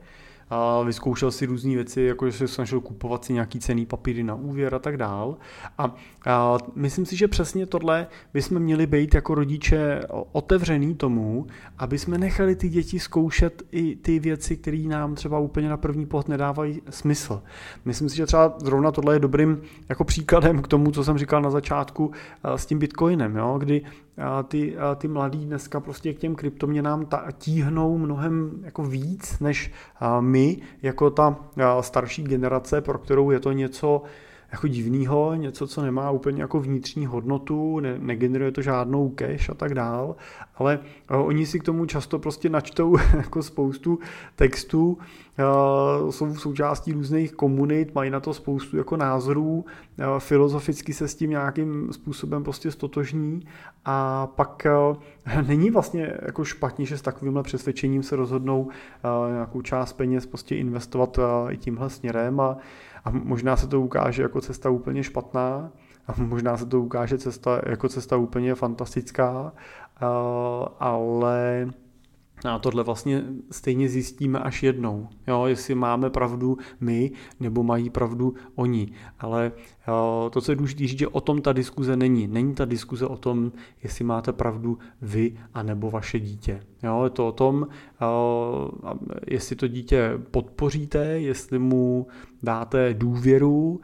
a 0.51 0.83
vyzkoušel 0.83 1.31
si 1.31 1.47
různé 1.47 1.75
věci, 1.75 2.01
jako 2.03 2.31
že 2.31 2.39
se 2.39 2.49
snažil 2.49 2.81
kupovat 2.81 3.25
si 3.25 3.33
nějaký 3.33 3.59
cený 3.59 3.87
papíry 3.87 4.23
na 4.23 4.35
úvěr 4.35 4.75
a 4.75 4.79
tak 4.79 4.97
dál. 4.97 5.37
A, 5.79 5.95
a 6.27 6.59
myslím 6.75 7.07
si, 7.07 7.17
že 7.17 7.29
přesně 7.29 7.67
tohle 7.67 8.07
bychom 8.35 8.59
měli 8.59 8.87
být 8.87 9.15
jako 9.15 9.35
rodiče 9.35 10.03
otevřený 10.33 10.95
tomu, 10.95 11.47
aby 11.79 11.99
jsme 11.99 12.19
nechali 12.19 12.57
ty 12.57 12.69
děti 12.69 12.99
zkoušet 12.99 13.63
i 13.73 13.97
ty 13.97 14.19
věci, 14.19 14.57
které 14.57 14.79
nám 14.79 15.15
třeba 15.15 15.39
úplně 15.39 15.69
na 15.69 15.77
první 15.77 16.07
pohled 16.07 16.29
nedávají 16.29 16.83
smysl. 16.91 17.43
Myslím 17.85 18.09
si, 18.09 18.17
že 18.17 18.27
třeba 18.27 18.55
zrovna 18.59 18.93
tohle 18.93 19.15
je 19.15 19.19
dobrým 19.19 19.63
jako 19.89 20.05
příkladem 20.05 20.63
k 20.63 20.69
tomu, 20.69 20.91
co 20.91 21.05
jsem 21.05 21.19
říkal 21.19 21.43
na 21.43 21.51
začátku 21.51 22.11
s 22.45 22.67
tím 22.67 22.79
Bitcoinem, 22.79 23.37
jo? 23.37 23.57
kdy 23.59 23.83
ty, 24.49 24.77
ty 24.97 25.09
mladí 25.09 25.47
dneska 25.47 25.81
prostě 25.81 26.13
k 26.15 26.19
těm 26.19 26.35
kryptoměnám 26.35 27.07
ta, 27.07 27.27
tíhnou 27.39 27.99
mnohem 27.99 28.51
jako 28.63 28.83
víc 28.83 29.39
než 29.41 29.73
my, 30.21 30.57
jako 30.83 31.11
ta 31.11 31.37
starší 31.81 32.23
generace, 32.23 32.81
pro 32.81 32.99
kterou 32.99 33.31
je 33.31 33.41
to 33.41 33.53
něco 33.53 34.03
jako 34.53 34.69
divného, 34.69 35.35
něco, 35.35 35.67
co 35.67 35.83
nemá 35.83 36.11
úplně 36.11 36.43
jako 36.43 36.61
vnitřní 36.61 37.07
hodnotu, 37.07 37.81
ne, 37.81 37.99
negeneruje 37.99 38.53
to 38.53 38.63
žádnou 38.63 39.09
cash 39.09 39.51
a 39.51 39.55
tak 39.55 39.75
dál, 39.75 40.17
ale 40.55 40.79
oni 41.09 41.47
si 41.47 41.61
k 41.61 41.65
tomu 41.65 41.87
často 41.87 42.19
prostě 42.19 42.49
načtou 42.49 42.97
jako 43.17 43.43
spoustu 43.43 43.99
textů, 44.37 44.99
jsou 46.11 46.27
v 46.27 46.41
součástí 46.41 46.93
různých 46.93 47.33
komunit, 47.33 47.95
mají 47.95 48.11
na 48.11 48.21
to 48.21 48.35
spoustu 48.35 48.77
jako 48.77 48.97
názorů, 48.97 49.65
filozoficky 50.19 50.93
se 50.93 51.09
s 51.09 51.15
tím 51.15 51.31
nějakým 51.31 51.93
způsobem 51.93 52.45
prostě 52.45 52.71
stotožní. 52.71 53.41
A 53.85 54.27
pak 54.27 54.67
není 55.47 55.71
vlastně 55.71 56.13
jako 56.23 56.45
špatně, 56.45 56.87
že 56.87 56.99
s 56.99 57.03
takovýmhle 57.03 57.43
přesvědčením 57.43 58.03
se 58.03 58.17
rozhodnou 58.17 58.69
nějakou 59.31 59.63
část 59.63 59.93
peněz 59.93 60.27
prostě 60.27 60.57
investovat 60.57 61.19
i 61.51 61.57
tímhle 61.57 61.91
směrem. 61.91 62.41
A 62.41 62.59
a 63.07 63.11
možná 63.11 63.57
se 63.57 63.67
to 63.67 63.81
ukáže 63.81 64.23
jako 64.23 64.41
cesta 64.41 64.71
úplně 64.71 65.03
špatná, 65.03 65.71
a 66.07 66.15
možná 66.17 66.57
se 66.57 66.67
to 66.67 66.81
ukáže 66.81 67.19
cesta, 67.19 67.61
jako 67.67 67.89
cesta 67.89 68.17
úplně 68.17 68.55
fantastická, 68.55 69.53
ale 70.81 71.71
a 72.45 72.59
tohle 72.59 72.83
vlastně 72.83 73.25
stejně 73.51 73.89
zjistíme 73.89 74.39
až 74.39 74.63
jednou, 74.63 75.09
jo, 75.27 75.45
jestli 75.47 75.75
máme 75.75 76.11
pravdu 76.11 76.59
my, 76.81 77.11
nebo 77.41 77.63
mají 77.63 77.91
pravdu 77.91 78.35
oni. 78.55 78.93
Ale 79.19 79.53
jo, 79.89 80.31
to, 80.33 80.41
co 80.41 80.53
je 80.53 80.57
důležité 80.57 80.87
říct, 80.87 80.99
že 80.99 81.09
o 81.09 81.21
tom 81.21 81.43
ta 81.43 81.53
diskuze 81.53 81.97
není. 81.97 82.27
Není 82.27 82.55
ta 82.55 82.65
diskuze 82.65 83.07
o 83.07 83.17
tom, 83.17 83.53
jestli 83.83 84.05
máte 84.05 84.33
pravdu 84.33 84.79
vy, 85.03 85.39
anebo 85.55 85.91
vaše 85.91 86.21
dítě. 86.21 86.61
Jo, 86.83 87.05
je 87.05 87.11
to 87.11 87.29
o 87.29 87.33
tom, 87.33 87.67
jo, 88.01 88.71
jestli 89.27 89.57
to 89.57 89.69
dítě 89.69 90.13
podpoříte, 90.31 91.05
jestli 91.05 91.59
mu 91.59 92.07
dáte 92.43 92.95
důvěru 92.95 93.81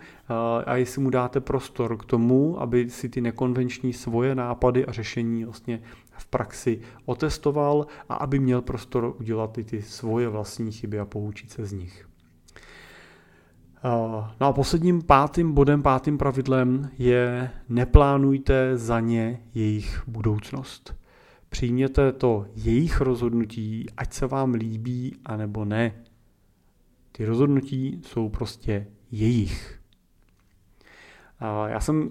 a 0.66 0.76
jestli 0.76 1.02
mu 1.02 1.10
dáte 1.10 1.40
prostor 1.40 1.96
k 1.96 2.04
tomu, 2.04 2.60
aby 2.60 2.90
si 2.90 3.08
ty 3.08 3.20
nekonvenční 3.20 3.92
svoje 3.92 4.34
nápady 4.34 4.86
a 4.86 4.92
řešení 4.92 5.44
vlastně 5.44 5.82
v 6.22 6.26
praxi 6.26 6.80
otestoval 7.04 7.86
a 8.08 8.14
aby 8.14 8.38
měl 8.38 8.62
prostor 8.62 9.14
udělat 9.20 9.58
i 9.58 9.64
ty 9.64 9.82
svoje 9.82 10.28
vlastní 10.28 10.72
chyby 10.72 10.98
a 10.98 11.04
poučit 11.04 11.50
se 11.50 11.66
z 11.66 11.72
nich. 11.72 12.08
No 14.40 14.46
a 14.46 14.52
posledním 14.52 15.02
pátým 15.02 15.52
bodem, 15.52 15.82
pátým 15.82 16.18
pravidlem 16.18 16.90
je 16.98 17.50
neplánujte 17.68 18.76
za 18.78 19.00
ně 19.00 19.42
jejich 19.54 20.02
budoucnost. 20.06 20.94
přijměte 21.48 22.12
to 22.12 22.46
jejich 22.54 23.00
rozhodnutí, 23.00 23.86
ať 23.96 24.12
se 24.12 24.26
vám 24.26 24.54
líbí, 24.54 25.16
anebo 25.24 25.64
ne. 25.64 26.04
Ty 27.12 27.24
rozhodnutí 27.24 28.00
jsou 28.04 28.28
prostě 28.28 28.86
jejich. 29.10 29.80
Já 31.66 31.80
jsem 31.80 32.10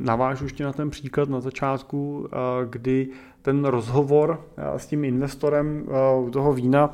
navážu 0.00 0.44
ještě 0.44 0.64
na 0.64 0.72
ten 0.72 0.90
příklad 0.90 1.28
na 1.28 1.40
začátku, 1.40 2.28
kdy 2.70 3.08
ten 3.42 3.64
rozhovor 3.64 4.44
s 4.56 4.86
tím 4.86 5.04
investorem 5.04 5.86
u 6.20 6.30
toho 6.30 6.52
vína 6.52 6.90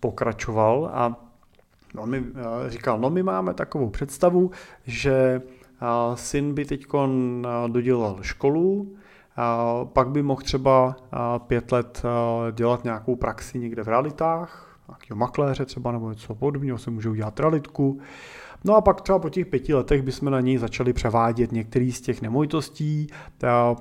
pokračoval 0.00 0.90
a 0.92 1.16
on 1.98 2.10
mi 2.10 2.24
říkal, 2.68 2.98
no 2.98 3.10
my 3.10 3.22
máme 3.22 3.54
takovou 3.54 3.90
představu, 3.90 4.50
že 4.86 5.42
syn 6.14 6.54
by 6.54 6.64
teď 6.64 6.86
dodělal 7.66 8.18
školu, 8.20 8.96
pak 9.84 10.08
by 10.08 10.22
mohl 10.22 10.42
třeba 10.42 10.96
pět 11.38 11.72
let 11.72 12.02
dělat 12.52 12.84
nějakou 12.84 13.16
praxi 13.16 13.58
někde 13.58 13.82
v 13.82 13.88
realitách, 13.88 14.78
nějakého 14.88 15.16
makléře 15.16 15.64
třeba 15.64 15.92
nebo 15.92 16.10
něco 16.10 16.34
podobného, 16.34 16.78
se 16.78 16.90
může 16.90 17.08
udělat 17.08 17.40
realitku. 17.40 18.00
No 18.66 18.76
a 18.76 18.80
pak 18.80 19.00
třeba 19.00 19.18
po 19.18 19.28
těch 19.28 19.46
pěti 19.46 19.74
letech 19.74 20.02
bychom 20.02 20.30
na 20.30 20.40
něj 20.40 20.58
začali 20.58 20.92
převádět 20.92 21.52
některý 21.52 21.92
z 21.92 22.00
těch 22.00 22.22
nemovitostí, 22.22 23.06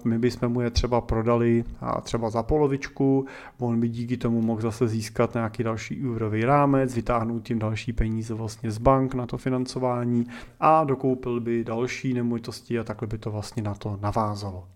my 0.04 0.20
bychom 0.20 0.50
mu 0.50 0.62
je 0.62 0.70
třeba 0.70 1.02
prodali 1.02 1.64
třeba 2.02 2.30
za 2.30 2.44
polovičku, 2.44 3.26
on 3.60 3.80
by 3.80 3.90
díky 3.90 4.18
tomu 4.18 4.42
mohl 4.42 4.62
zase 4.62 4.88
získat 4.88 5.34
nějaký 5.34 5.64
další 5.64 6.06
úvěrový 6.06 6.46
rámec, 6.46 6.96
vytáhnout 6.96 7.44
tím 7.44 7.60
další 7.60 7.94
peníze 7.94 8.34
vlastně 8.34 8.72
z 8.72 8.78
bank 8.78 9.14
na 9.14 9.26
to 9.26 9.38
financování 9.38 10.26
a 10.60 10.84
dokoupil 10.84 11.40
by 11.40 11.64
další 11.64 12.14
nemovitosti 12.14 12.80
a 12.80 12.84
takhle 12.84 13.08
by 13.08 13.18
to 13.18 13.32
vlastně 13.32 13.64
na 13.64 13.74
to 13.74 14.00
navázalo. 14.02 14.68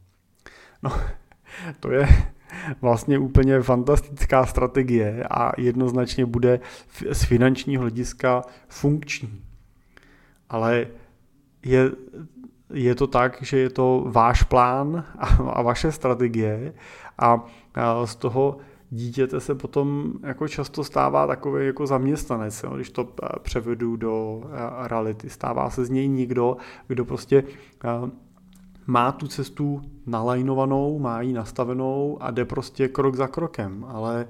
No, 0.83 0.91
to 1.79 1.91
je 1.91 2.07
vlastně 2.81 3.19
úplně 3.19 3.61
fantastická 3.61 4.45
strategie 4.45 5.23
a 5.23 5.51
jednoznačně 5.57 6.25
bude 6.25 6.59
z 7.11 7.23
finančního 7.23 7.81
hlediska 7.81 8.43
funkční. 8.67 9.46
Ale 10.49 10.87
je, 11.65 11.91
je 12.73 12.95
to 12.95 13.07
tak, 13.07 13.37
že 13.41 13.57
je 13.57 13.69
to 13.69 14.03
váš 14.07 14.43
plán 14.43 15.05
a, 15.17 15.27
a 15.27 15.61
vaše 15.61 15.91
strategie 15.91 16.73
a, 17.17 17.45
a 17.75 18.05
z 18.05 18.15
toho 18.15 18.57
dítěte 18.89 19.39
se 19.39 19.55
potom 19.55 20.13
jako 20.23 20.47
často 20.47 20.83
stává 20.83 21.27
takový 21.27 21.65
jako 21.65 21.87
zaměstnanec, 21.87 22.63
jo, 22.63 22.75
když 22.75 22.89
to 22.89 23.09
převedu 23.41 23.95
do 23.95 24.43
reality. 24.83 25.29
Stává 25.29 25.69
se 25.69 25.85
z 25.85 25.89
něj 25.89 26.07
někdo, 26.07 26.57
kdo 26.87 27.05
prostě 27.05 27.43
má 28.85 29.11
tu 29.11 29.27
cestu 29.27 29.81
nalajnovanou, 30.05 30.99
má 30.99 31.21
ji 31.21 31.33
nastavenou 31.33 32.17
a 32.21 32.31
jde 32.31 32.45
prostě 32.45 32.87
krok 32.87 33.15
za 33.15 33.27
krokem, 33.27 33.85
ale 33.87 34.27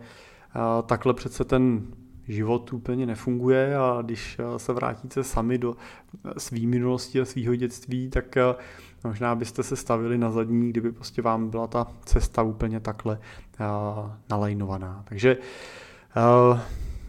takhle 0.86 1.14
přece 1.14 1.44
ten 1.44 1.88
život 2.28 2.74
úplně 2.74 3.06
nefunguje 3.06 3.78
a 3.78 4.02
když 4.02 4.40
se 4.58 4.74
vrátíte 4.74 5.24
sami 5.24 5.58
do 5.58 5.76
svý 6.38 6.68
minulosti 6.68 7.22
a 7.22 7.26
svého 7.26 7.56
dětství, 7.56 8.10
tak 8.10 8.36
možná 9.04 9.36
byste 9.36 9.64
se 9.64 9.76
stavili 9.76 10.18
na 10.18 10.32
zadní, 10.32 10.70
kdyby 10.70 10.92
prostě 10.92 11.22
vám 11.22 11.50
byla 11.50 11.68
ta 11.68 11.88
cesta 12.06 12.42
úplně 12.42 12.80
takhle 12.80 13.20
nalajnovaná. 14.30 15.04
Takže 15.08 15.38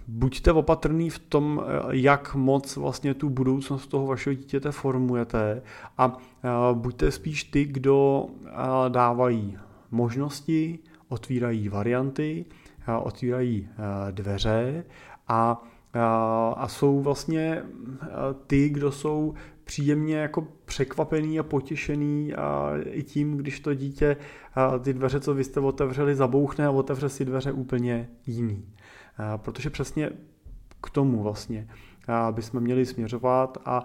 buďte 0.08 0.52
opatrný 0.52 1.10
v 1.10 1.18
tom, 1.18 1.62
eh, 1.62 1.82
jak 1.90 2.34
moc 2.34 2.76
vlastně 2.76 3.14
tu 3.14 3.30
budoucnost 3.30 3.86
toho 3.86 4.06
vašeho 4.06 4.34
dítěte 4.34 4.72
formujete 4.72 5.62
a 5.98 6.16
eh, 6.18 6.48
buďte 6.72 7.10
spíš 7.10 7.44
ty, 7.44 7.64
kdo 7.64 8.26
eh, 8.46 8.50
dávají 8.88 9.58
možnosti, 9.90 10.78
otvírají 11.08 11.68
varianty, 11.68 12.44
otvírají 12.96 13.68
dveře 14.10 14.84
a, 15.28 15.62
a 16.56 16.68
jsou 16.68 17.00
vlastně 17.00 17.62
ty, 18.46 18.68
kdo 18.68 18.92
jsou 18.92 19.34
příjemně 19.64 20.16
jako 20.16 20.46
překvapený 20.64 21.38
a 21.38 21.42
potěšený 21.42 22.34
a 22.34 22.72
i 22.84 23.02
tím, 23.02 23.36
když 23.36 23.60
to 23.60 23.74
dítě 23.74 24.16
ty 24.82 24.92
dveře, 24.92 25.20
co 25.20 25.34
vy 25.34 25.44
jste 25.44 25.60
otevřeli, 25.60 26.14
zabouchne 26.14 26.66
a 26.66 26.70
otevře 26.70 27.08
si 27.08 27.24
dveře 27.24 27.52
úplně 27.52 28.08
jiný. 28.26 28.64
Protože 29.36 29.70
přesně 29.70 30.10
k 30.82 30.90
tomu 30.90 31.22
vlastně 31.22 31.68
bychom 32.30 32.60
měli 32.60 32.86
směřovat 32.86 33.58
a, 33.64 33.84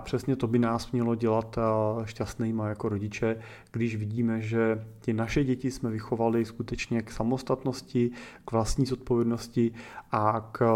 přesně 0.00 0.36
to 0.36 0.46
by 0.46 0.58
nás 0.58 0.92
mělo 0.92 1.14
dělat 1.14 1.58
šťastnýma 2.04 2.68
jako 2.68 2.88
rodiče, 2.88 3.36
když 3.72 3.96
vidíme, 3.96 4.40
že 4.40 4.84
ty 5.00 5.12
naše 5.12 5.44
děti 5.44 5.70
jsme 5.70 5.90
vychovali 5.90 6.44
skutečně 6.44 7.02
k 7.02 7.10
samostatnosti, 7.10 8.10
k 8.44 8.52
vlastní 8.52 8.86
zodpovědnosti 8.86 9.72
a 10.10 10.48
k 10.52 10.66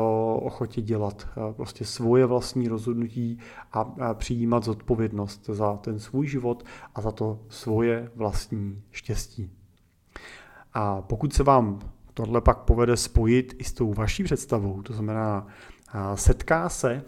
ochotě 0.43 0.83
dělat 0.83 1.29
prostě 1.53 1.85
svoje 1.85 2.27
vlastní 2.27 2.69
rozhodnutí 2.69 3.39
a 3.73 4.15
přijímat 4.15 4.65
zodpovědnost 4.65 5.47
za 5.47 5.77
ten 5.77 5.99
svůj 6.01 6.27
život 6.27 6.65
a 6.95 7.01
za 7.01 7.11
to 7.11 7.39
svoje 7.49 8.11
vlastní 8.15 8.83
štěstí. 8.91 9.51
A 10.75 11.03
pokud 11.03 11.33
se 11.33 11.43
vám 11.43 11.79
tohle 12.15 12.41
pak 12.41 12.59
povede 12.59 12.97
spojit 12.97 13.55
i 13.59 13.65
s 13.65 13.73
tou 13.73 13.95
vaší 13.95 14.25
představou, 14.25 14.83
to 14.83 14.93
znamená, 14.93 15.47
setká 16.15 16.69
se 16.69 17.03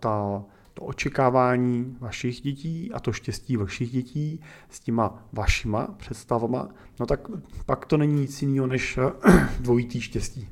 ta, 0.00 0.44
to 0.74 0.82
očekávání 0.82 1.96
vašich 2.00 2.40
dětí 2.40 2.92
a 2.92 3.00
to 3.00 3.12
štěstí 3.12 3.56
vašich 3.56 3.90
dětí 3.90 4.40
s 4.70 4.80
těma 4.80 5.22
vašima 5.32 5.86
představama, 5.96 6.68
no 7.00 7.06
tak 7.06 7.20
pak 7.66 7.86
to 7.86 7.96
není 7.96 8.20
nic 8.20 8.42
jiného 8.42 8.66
než 8.66 8.98
dvojitý 9.60 10.00
štěstí. 10.00 10.48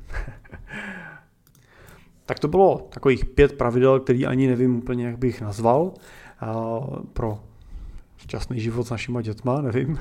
tak 2.25 2.39
to 2.39 2.47
bylo 2.47 2.87
takových 2.93 3.25
pět 3.25 3.57
pravidel, 3.57 3.99
který 3.99 4.25
ani 4.25 4.47
nevím 4.47 4.75
úplně, 4.75 5.05
jak 5.05 5.17
bych 5.17 5.41
nazval 5.41 5.93
pro 7.13 7.43
šťastný 8.25 8.59
život 8.59 8.87
s 8.87 8.89
našima 8.89 9.21
dětma, 9.21 9.61
nevím. 9.69 9.99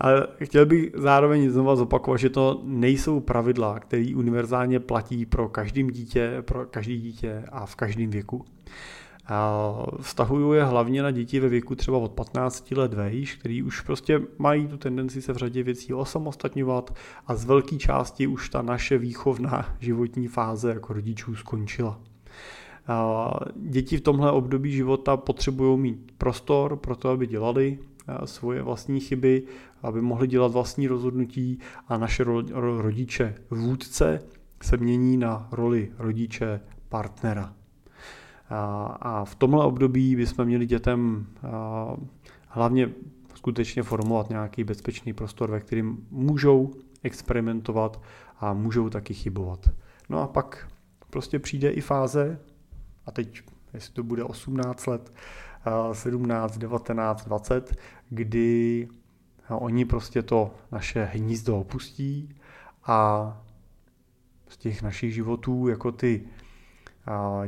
Ale 0.00 0.26
chtěl 0.44 0.66
bych 0.66 0.90
zároveň 0.94 1.50
znovu 1.50 1.76
zopakovat, 1.76 2.16
že 2.16 2.30
to 2.30 2.60
nejsou 2.64 3.20
pravidla, 3.20 3.80
které 3.80 4.12
univerzálně 4.16 4.80
platí 4.80 5.26
pro 5.26 5.48
každým 5.48 5.90
dítě, 5.90 6.36
pro 6.40 6.66
každý 6.66 7.00
dítě 7.00 7.44
a 7.52 7.66
v 7.66 7.74
každém 7.76 8.10
věku. 8.10 8.44
Vztahuju 10.00 10.52
je 10.52 10.64
hlavně 10.64 11.02
na 11.02 11.10
děti 11.10 11.40
ve 11.40 11.48
věku 11.48 11.74
třeba 11.74 11.98
od 11.98 12.12
15 12.12 12.70
let 12.70 12.94
vejš, 12.94 13.34
který 13.34 13.62
už 13.62 13.80
prostě 13.80 14.20
mají 14.38 14.68
tu 14.68 14.76
tendenci 14.76 15.22
se 15.22 15.32
v 15.32 15.36
řadě 15.36 15.62
věcí 15.62 15.94
osamostatňovat 15.94 16.94
a 17.26 17.34
z 17.34 17.44
velké 17.44 17.76
části 17.76 18.26
už 18.26 18.48
ta 18.48 18.62
naše 18.62 18.98
výchovná 18.98 19.76
životní 19.80 20.28
fáze 20.28 20.70
jako 20.70 20.92
rodičů 20.92 21.34
skončila. 21.34 22.00
Děti 23.56 23.96
v 23.96 24.00
tomhle 24.00 24.32
období 24.32 24.72
života 24.72 25.16
potřebují 25.16 25.78
mít 25.78 26.12
prostor 26.18 26.76
pro 26.76 26.96
to, 26.96 27.08
aby 27.08 27.26
dělali 27.26 27.78
svoje 28.24 28.62
vlastní 28.62 29.00
chyby, 29.00 29.42
aby 29.82 30.00
mohli 30.00 30.26
dělat 30.26 30.52
vlastní 30.52 30.88
rozhodnutí 30.88 31.58
a 31.88 31.98
naše 31.98 32.24
rodiče 32.54 33.34
vůdce 33.50 34.22
se 34.62 34.76
mění 34.76 35.16
na 35.16 35.48
roli 35.52 35.92
rodiče 35.98 36.60
partnera. 36.88 37.54
A 39.00 39.24
v 39.24 39.34
tomhle 39.34 39.64
období 39.64 40.16
bychom 40.16 40.44
měli 40.44 40.66
dětem 40.66 41.26
hlavně 42.48 42.90
skutečně 43.34 43.82
formovat 43.82 44.30
nějaký 44.30 44.64
bezpečný 44.64 45.12
prostor, 45.12 45.50
ve 45.50 45.60
kterém 45.60 45.96
můžou 46.10 46.70
experimentovat 47.02 48.02
a 48.40 48.52
můžou 48.52 48.88
taky 48.88 49.14
chybovat. 49.14 49.70
No 50.08 50.20
a 50.20 50.26
pak 50.26 50.68
prostě 51.10 51.38
přijde 51.38 51.70
i 51.70 51.80
fáze, 51.80 52.40
a 53.06 53.10
teď, 53.12 53.42
jestli 53.74 53.92
to 53.92 54.02
bude 54.02 54.24
18 54.24 54.86
let, 54.86 55.12
17, 55.92 56.58
19, 56.58 57.24
20, 57.24 57.76
kdy 58.10 58.88
oni 59.48 59.84
prostě 59.84 60.22
to 60.22 60.54
naše 60.72 61.04
hnízdo 61.04 61.58
opustí 61.58 62.36
a 62.84 63.40
z 64.48 64.56
těch 64.56 64.82
našich 64.82 65.14
životů 65.14 65.68
jako 65.68 65.92
ty 65.92 66.28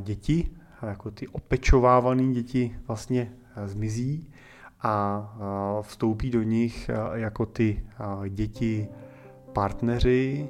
děti, 0.01 0.51
jako 0.83 1.11
ty 1.11 1.29
opečovávané 1.29 2.33
děti 2.33 2.79
vlastně 2.87 3.33
zmizí 3.65 4.33
a 4.83 5.83
vstoupí 5.83 6.31
do 6.31 6.43
nich 6.43 6.91
jako 7.15 7.47
ty 7.47 7.87
děti 8.29 8.89
partneři, 9.53 10.49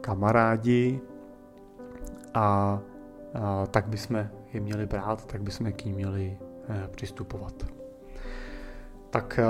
kamarádi 0.00 1.00
a 2.34 2.78
tak 3.70 3.88
bychom 3.88 4.28
je 4.52 4.60
měli 4.60 4.86
brát, 4.86 5.26
tak 5.26 5.42
bychom 5.42 5.72
k 5.72 5.84
ní 5.84 5.92
měli 5.92 6.38
eh, 6.68 6.88
přistupovat. 6.88 7.77
Tak 9.10 9.40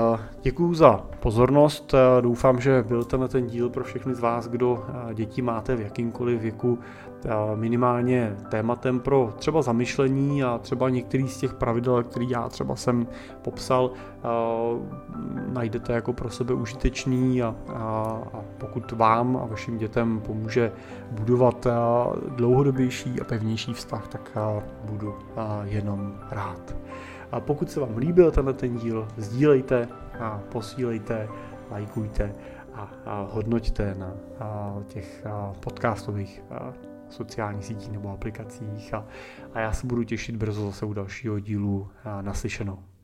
děkuji 0.41 0.73
za 0.73 0.97
pozornost. 1.19 1.95
Doufám, 2.21 2.59
že 2.61 2.83
byl 2.87 3.03
tenhle 3.03 3.27
ten 3.27 3.47
díl 3.47 3.69
pro 3.69 3.83
všechny 3.83 4.15
z 4.15 4.19
vás, 4.19 4.47
kdo 4.47 4.85
děti 5.13 5.41
máte 5.41 5.75
v 5.75 5.81
jakýmkoliv 5.81 6.41
věku, 6.41 6.79
minimálně 7.55 8.37
tématem 8.49 8.99
pro 8.99 9.33
třeba 9.37 9.61
zamyšlení 9.61 10.43
a 10.43 10.57
třeba 10.57 10.89
některý 10.89 11.27
z 11.27 11.37
těch 11.37 11.53
pravidel, 11.53 12.03
který 12.03 12.29
já 12.29 12.49
třeba 12.49 12.75
jsem 12.75 13.07
popsal, 13.41 13.91
najdete 15.47 15.93
jako 15.93 16.13
pro 16.13 16.29
sebe 16.29 16.53
užitečný 16.53 17.43
a, 17.43 17.55
a, 17.67 17.73
a 18.33 18.41
pokud 18.57 18.91
vám 18.91 19.37
a 19.37 19.45
vašim 19.45 19.77
dětem 19.77 20.21
pomůže 20.25 20.71
budovat 21.11 21.67
dlouhodobější 22.29 23.21
a 23.21 23.23
pevnější 23.23 23.73
vztah, 23.73 24.07
tak 24.07 24.37
budu 24.83 25.15
jenom 25.63 26.13
rád. 26.31 26.75
A 27.31 27.39
pokud 27.39 27.71
se 27.71 27.79
vám 27.79 27.97
líbil 27.97 28.31
tenhle 28.31 28.53
ten 28.53 28.77
díl, 28.77 29.07
sdílejte 29.17 29.87
a 30.19 30.41
posílejte, 30.51 31.29
lajkujte 31.71 32.35
a, 32.73 33.27
hodnoťte 33.31 33.95
na 33.95 34.13
těch 34.87 35.25
podcastových 35.59 36.43
sociálních 37.09 37.65
sítích 37.65 37.91
nebo 37.91 38.11
aplikacích 38.11 38.93
a, 38.93 39.05
já 39.55 39.71
se 39.71 39.87
budu 39.87 40.03
těšit 40.03 40.35
brzo 40.35 40.65
zase 40.65 40.85
u 40.85 40.93
dalšího 40.93 41.39
dílu 41.39 41.87
naslyšenou. 42.21 42.88